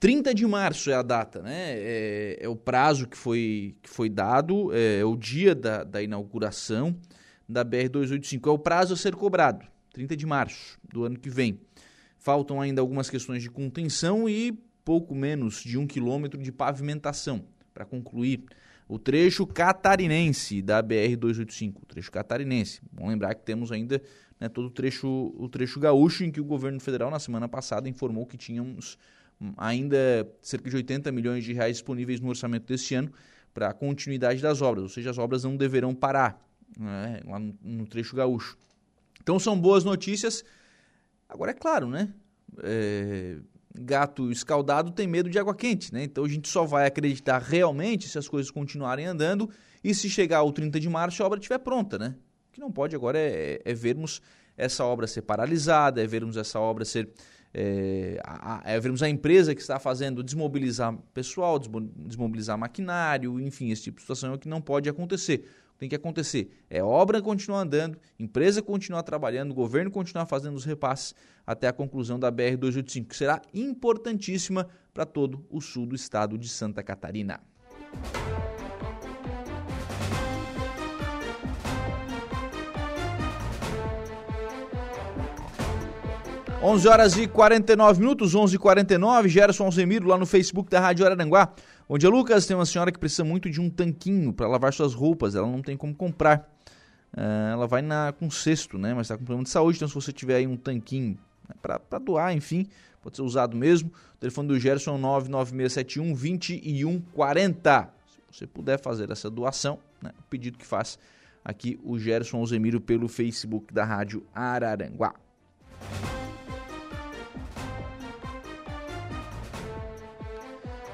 [0.00, 1.72] 30 de março é a data, né?
[1.76, 6.02] É, é o prazo que foi, que foi dado, é, é o dia da, da
[6.02, 6.96] inauguração
[7.48, 8.46] da BR-285.
[8.46, 11.60] É o prazo a ser cobrado, 30 de março do ano que vem.
[12.18, 14.52] Faltam ainda algumas questões de contenção e
[14.84, 18.44] pouco menos de um quilômetro de pavimentação para concluir
[18.86, 22.80] o trecho catarinense da BR-285, o trecho catarinense.
[22.92, 24.02] Vamos lembrar que temos ainda
[24.38, 27.88] né, todo o trecho, o trecho gaúcho, em que o governo federal, na semana passada,
[27.88, 28.98] informou que tínhamos
[29.56, 33.12] ainda cerca de 80 milhões de reais disponíveis no orçamento deste ano
[33.52, 36.44] para a continuidade das obras, ou seja, as obras não deverão parar
[36.78, 38.58] né, lá no, no, trecho gaúcho.
[39.22, 40.44] Então são boas notícias.
[41.28, 42.12] Agora é claro, né?
[42.62, 43.36] É,
[43.76, 46.04] gato escaldado tem medo de água quente, né?
[46.04, 49.48] Então a gente só vai acreditar realmente se as coisas continuarem andando
[49.82, 52.14] e se chegar ao 30 de março a obra estiver pronta, né?
[52.48, 54.20] O que não pode agora é, é vermos
[54.56, 57.10] essa obra ser paralisada, é vermos essa obra ser
[57.54, 63.84] é, a, é, vermos a empresa que está fazendo desmobilizar pessoal, desmobilizar maquinário, enfim, esse
[63.84, 65.48] tipo de situação é o que não pode acontecer.
[65.78, 71.14] Tem que acontecer é obra continuar andando, empresa continuar trabalhando, governo continuar fazendo os repasses
[71.46, 76.48] até a conclusão da BR-285, que será importantíssima para todo o sul do estado de
[76.48, 77.40] Santa Catarina.
[86.66, 91.04] 11 horas e 49 minutos, 11 e 49 Gerson Alzemiro lá no Facebook da Rádio
[91.04, 91.52] Araranguá.
[91.86, 92.46] Bom dia, Lucas.
[92.46, 95.60] Tem uma senhora que precisa muito de um tanquinho para lavar suas roupas, ela não
[95.60, 96.50] tem como comprar.
[97.12, 98.94] Uh, ela vai na, com cesto, né?
[98.94, 101.98] Mas está com problema de saúde, então se você tiver aí um tanquinho né, para
[101.98, 102.66] doar, enfim,
[103.02, 103.90] pode ser usado mesmo.
[104.16, 107.90] O telefone do Gerson é 99671 2140.
[108.32, 110.12] Se você puder fazer essa doação, né?
[110.18, 110.98] o pedido que faz
[111.44, 115.12] aqui o Gerson Alzemiro pelo Facebook da Rádio Araranguá.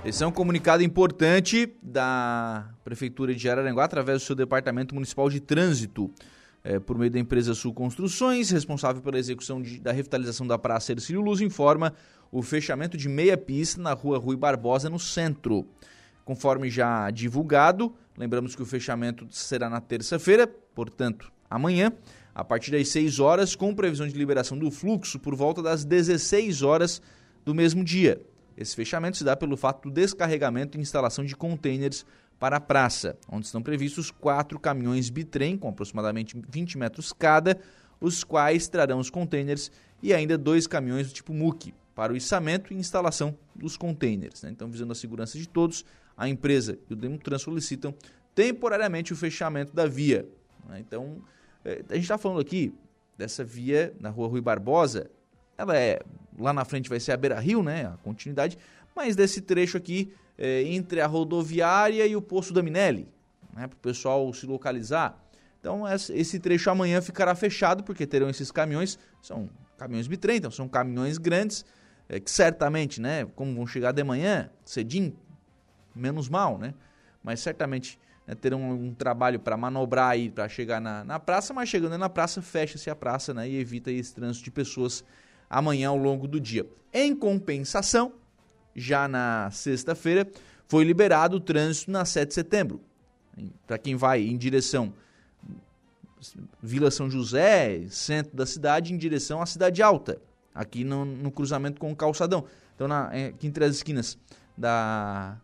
[0.03, 5.41] Esse é um comunicado importante da Prefeitura de Araranguá, através do seu Departamento Municipal de
[5.41, 6.11] Trânsito,
[6.65, 10.93] é, por meio da empresa Sul Construções, responsável pela execução de, da revitalização da Praça
[10.93, 11.93] Ercílio Luz, informa
[12.33, 15.67] o fechamento de meia pista na rua Rui Barbosa, no centro.
[16.25, 21.93] Conforme já divulgado, lembramos que o fechamento será na terça-feira, portanto, amanhã,
[22.35, 26.63] a partir das 6 horas, com previsão de liberação do fluxo por volta das 16
[26.63, 27.03] horas
[27.45, 28.19] do mesmo dia.
[28.57, 32.05] Esse fechamento se dá pelo fato do descarregamento e instalação de containers
[32.39, 37.59] para a praça, onde estão previstos quatro caminhões bitrem com aproximadamente 20 metros cada,
[38.01, 39.71] os quais trarão os containers
[40.03, 44.43] e ainda dois caminhões do tipo MUC para o içamento e instalação dos containers.
[44.43, 44.51] Né?
[44.51, 45.85] Então, visando a segurança de todos,
[46.17, 47.95] a empresa e o Demutran solicitam
[48.35, 50.27] temporariamente o fechamento da via.
[50.67, 50.81] Né?
[50.81, 51.19] Então,
[51.63, 52.73] eh, a gente está falando aqui
[53.19, 55.11] dessa via na rua Rui Barbosa,
[55.59, 56.01] ela é
[56.41, 57.87] lá na frente vai ser a Beira Rio, né?
[57.87, 58.59] A continuidade,
[58.95, 63.09] mas desse trecho aqui é, entre a rodoviária e o posto da Minelli,
[63.55, 63.67] né?
[63.67, 65.19] Para o pessoal se localizar.
[65.61, 65.85] Então
[66.15, 71.19] esse trecho amanhã ficará fechado porque terão esses caminhões, são caminhões bitrem, então são caminhões
[71.19, 71.65] grandes
[72.09, 73.27] é, que certamente, né?
[73.37, 75.17] Como vão chegar de manhã, cedinho,
[75.95, 76.75] menos mal, né?
[77.23, 81.69] Mas certamente né, terão um trabalho para manobrar aí para chegar na, na praça, mas
[81.69, 83.49] chegando na praça fecha-se a praça, né?
[83.49, 85.05] E evita esse trânsito de pessoas
[85.51, 86.65] amanhã ao longo do dia.
[86.95, 88.13] Em compensação,
[88.75, 90.31] já na sexta-feira,
[90.69, 92.81] foi liberado o trânsito na 7 de setembro.
[93.67, 94.95] Para quem vai em direção
[96.63, 100.21] Vila São José, centro da cidade, em direção à Cidade Alta,
[100.55, 102.45] aqui no, no cruzamento com o calçadão.
[102.75, 104.19] Então, na, é, aqui entre as esquinas
[104.57, 105.39] da.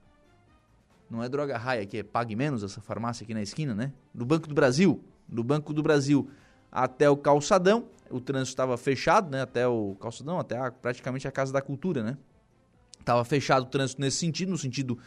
[1.08, 3.92] Não é Droga Raia, que é Pague Menos, essa farmácia aqui na esquina, né?
[4.12, 5.02] Do Banco do Brasil.
[5.28, 6.28] Do Banco do Brasil
[6.70, 11.32] até o calçadão o trânsito estava fechado, né, até o calçadão, até a, praticamente a
[11.32, 12.16] Casa da Cultura, né?
[12.98, 14.98] Estava fechado o trânsito nesse sentido, no sentido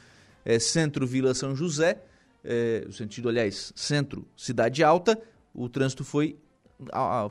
[0.45, 2.02] é, centro-Vila São José,
[2.43, 5.22] é, o sentido, aliás, centro-Cidade Alta,
[5.54, 6.38] o trânsito foi,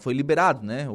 [0.00, 0.86] foi liberado, né?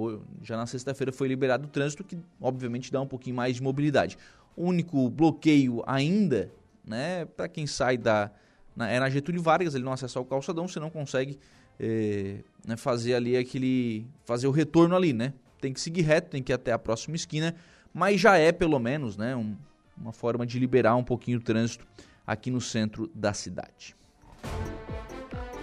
[0.44, 4.18] Já na sexta-feira foi liberado o trânsito, que obviamente dá um pouquinho mais de mobilidade.
[4.56, 6.52] O único bloqueio ainda,
[6.86, 8.30] né, para quem sai da.
[8.76, 11.40] Na, é na Getúlio Vargas, ele não acessa o calçadão, você não consegue
[11.80, 14.06] é, né, fazer ali aquele.
[14.26, 15.34] fazer o retorno ali, né?
[15.60, 17.56] Tem que seguir reto, tem que ir até a próxima esquina,
[17.94, 19.56] mas já é pelo menos né, um,
[19.98, 21.86] uma forma de liberar um pouquinho o trânsito
[22.26, 23.96] aqui no centro da cidade.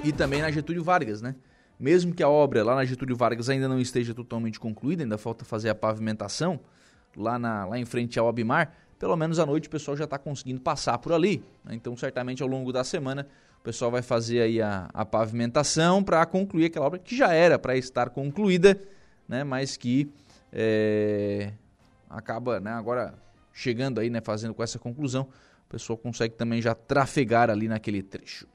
[0.02, 1.34] e também na Getúlio Vargas, né?
[1.78, 5.44] Mesmo que a obra lá na Getúlio Vargas ainda não esteja totalmente concluída, ainda falta
[5.44, 6.60] fazer a pavimentação
[7.16, 10.18] lá, na, lá em frente ao Abimar, pelo menos à noite o pessoal já está
[10.18, 11.42] conseguindo passar por ali.
[11.64, 11.74] Né?
[11.74, 13.26] Então, certamente ao longo da semana
[13.60, 17.58] o pessoal vai fazer aí a, a pavimentação para concluir aquela obra que já era
[17.58, 18.80] para estar concluída,
[19.28, 19.44] né?
[19.44, 20.10] Mas que
[20.50, 21.52] é,
[22.08, 22.72] acaba, né?
[22.72, 23.14] Agora
[23.52, 24.22] chegando aí, né?
[24.22, 25.28] Fazendo com essa conclusão,
[25.66, 28.46] o pessoal consegue também já trafegar ali naquele trecho.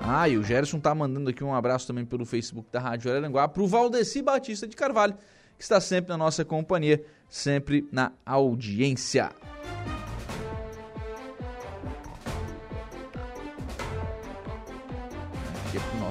[0.00, 3.46] Ah, e o Gerson tá mandando aqui um abraço também pelo Facebook da Rádio Araranguá
[3.46, 5.14] pro Valdeci Batista de Carvalho,
[5.58, 9.32] que está sempre na nossa companhia, sempre na audiência.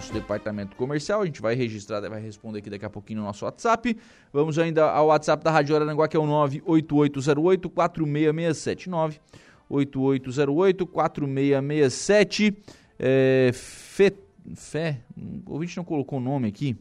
[0.05, 3.43] Nosso departamento comercial, a gente vai registrar, vai responder aqui daqui a pouquinho no nosso
[3.45, 3.97] WhatsApp.
[4.31, 12.57] Vamos ainda ao WhatsApp da Rádio Araranguá, que é o 98808 4667 98808 4667
[12.99, 14.13] é, Fé,
[14.55, 15.01] Fé,
[15.45, 16.77] o ouvinte não colocou o nome aqui.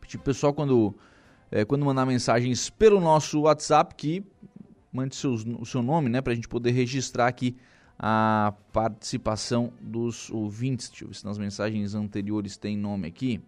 [0.00, 0.94] Pedir pro pessoal quando,
[1.50, 4.22] é, quando mandar mensagens pelo nosso WhatsApp que
[4.92, 7.56] mande seus, o seu nome, né, pra gente poder registrar aqui
[7.98, 10.88] a participação dos ouvintes.
[10.88, 13.40] Deixa eu ver se nas mensagens anteriores tem nome aqui.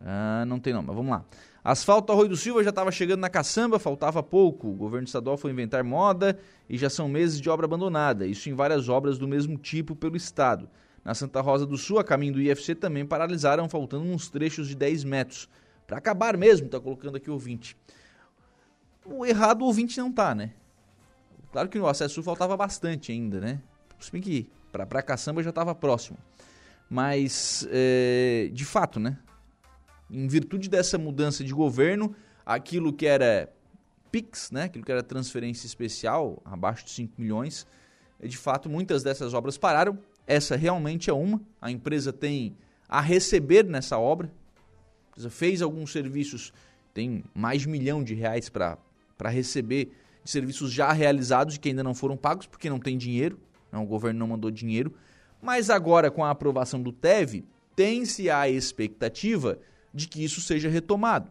[0.00, 1.24] Ah, não tem nome, mas vamos lá.
[1.64, 4.68] Asfalto Arroio do Silva já estava chegando na caçamba, faltava pouco.
[4.68, 6.38] O governo estadual foi inventar moda
[6.68, 8.26] e já são meses de obra abandonada.
[8.26, 10.68] Isso em várias obras do mesmo tipo pelo estado.
[11.04, 14.74] Na Santa Rosa do Sul, a caminho do IFC também paralisaram, faltando uns trechos de
[14.74, 15.48] 10 metros.
[15.86, 17.76] Para acabar mesmo, tá colocando aqui o ouvinte.
[19.04, 20.52] O errado o ouvinte não tá, né?
[21.52, 23.60] Claro que no acesso sul faltava bastante ainda, né?
[24.00, 26.18] Se bem que para caçamba já estava próximo.
[26.90, 29.18] Mas, é, de fato, né?
[30.12, 32.14] em virtude dessa mudança de governo,
[32.44, 33.50] aquilo que era
[34.10, 37.66] PIX, né, aquilo que era transferência especial, abaixo de 5 milhões,
[38.22, 39.98] de fato muitas dessas obras pararam.
[40.26, 41.40] Essa realmente é uma.
[41.60, 42.54] A empresa tem
[42.88, 44.30] a receber nessa obra.
[45.30, 46.52] Fez alguns serviços,
[46.94, 48.78] tem mais de um milhão de reais para
[49.28, 49.92] receber
[50.24, 53.38] de serviços já realizados e que ainda não foram pagos, porque não tem dinheiro,
[53.70, 54.94] né, o governo não mandou dinheiro.
[55.40, 57.44] Mas agora, com a aprovação do TEV,
[57.74, 59.58] tem-se a expectativa
[59.92, 61.30] de que isso seja retomado,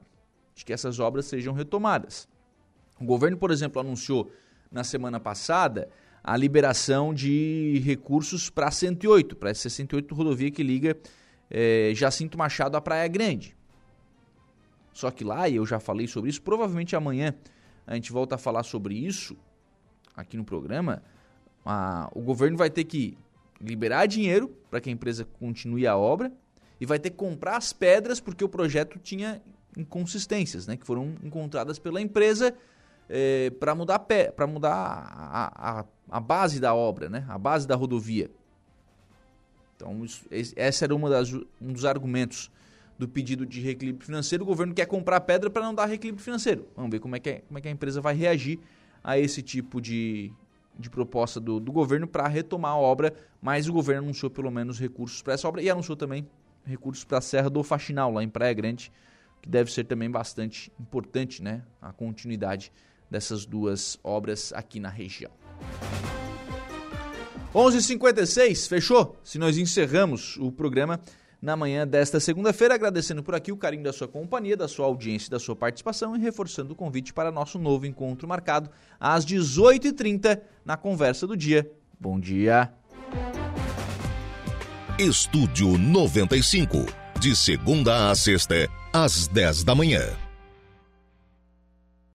[0.54, 2.28] de que essas obras sejam retomadas.
[3.00, 4.32] O governo, por exemplo, anunciou
[4.72, 5.90] na semana passada
[6.24, 10.96] a liberação de recursos para a 108, para a 68 rodovia que liga
[11.50, 13.56] é, Jacinto Machado à Praia Grande.
[14.94, 17.34] Só que lá, e eu já falei sobre isso, provavelmente amanhã
[17.86, 19.36] a gente volta a falar sobre isso
[20.16, 21.02] aqui no programa.
[21.66, 23.18] A, o governo vai ter que
[23.60, 26.32] liberar dinheiro para que a empresa continue a obra
[26.80, 29.42] e vai ter que comprar as pedras porque o projeto tinha
[29.78, 32.54] inconsistências, né, que foram encontradas pela empresa
[33.08, 37.76] é, para mudar, pé, mudar a, a, a, base da obra, né, a base da
[37.76, 38.30] rodovia.
[39.76, 42.52] Então, isso, esse era uma das, um dos argumentos
[43.02, 44.44] do pedido de reequilíbrio financeiro.
[44.44, 46.68] O governo quer comprar pedra para não dar reequilíbrio financeiro.
[46.76, 48.60] Vamos ver como é que, é, como é que a empresa vai reagir
[49.04, 50.32] a esse tipo de,
[50.78, 53.12] de proposta do, do governo para retomar a obra,
[53.42, 56.28] mas o governo anunciou pelo menos recursos para essa obra e anunciou também
[56.64, 58.92] recursos para a Serra do Faxinal, lá em Praia Grande,
[59.42, 61.64] que deve ser também bastante importante, né?
[61.82, 62.72] A continuidade
[63.10, 65.32] dessas duas obras aqui na região.
[67.52, 69.18] 11:56 fechou?
[69.24, 71.02] Se nós encerramos o programa
[71.42, 75.30] na manhã desta segunda-feira, agradecendo por aqui o carinho da sua companhia, da sua audiência,
[75.30, 78.70] da sua participação e reforçando o convite para nosso novo encontro marcado
[79.00, 81.70] às 18h30 na conversa do dia.
[82.00, 82.72] Bom dia.
[85.00, 86.86] Estúdio 95,
[87.20, 90.21] de segunda a sexta, às 10 da manhã.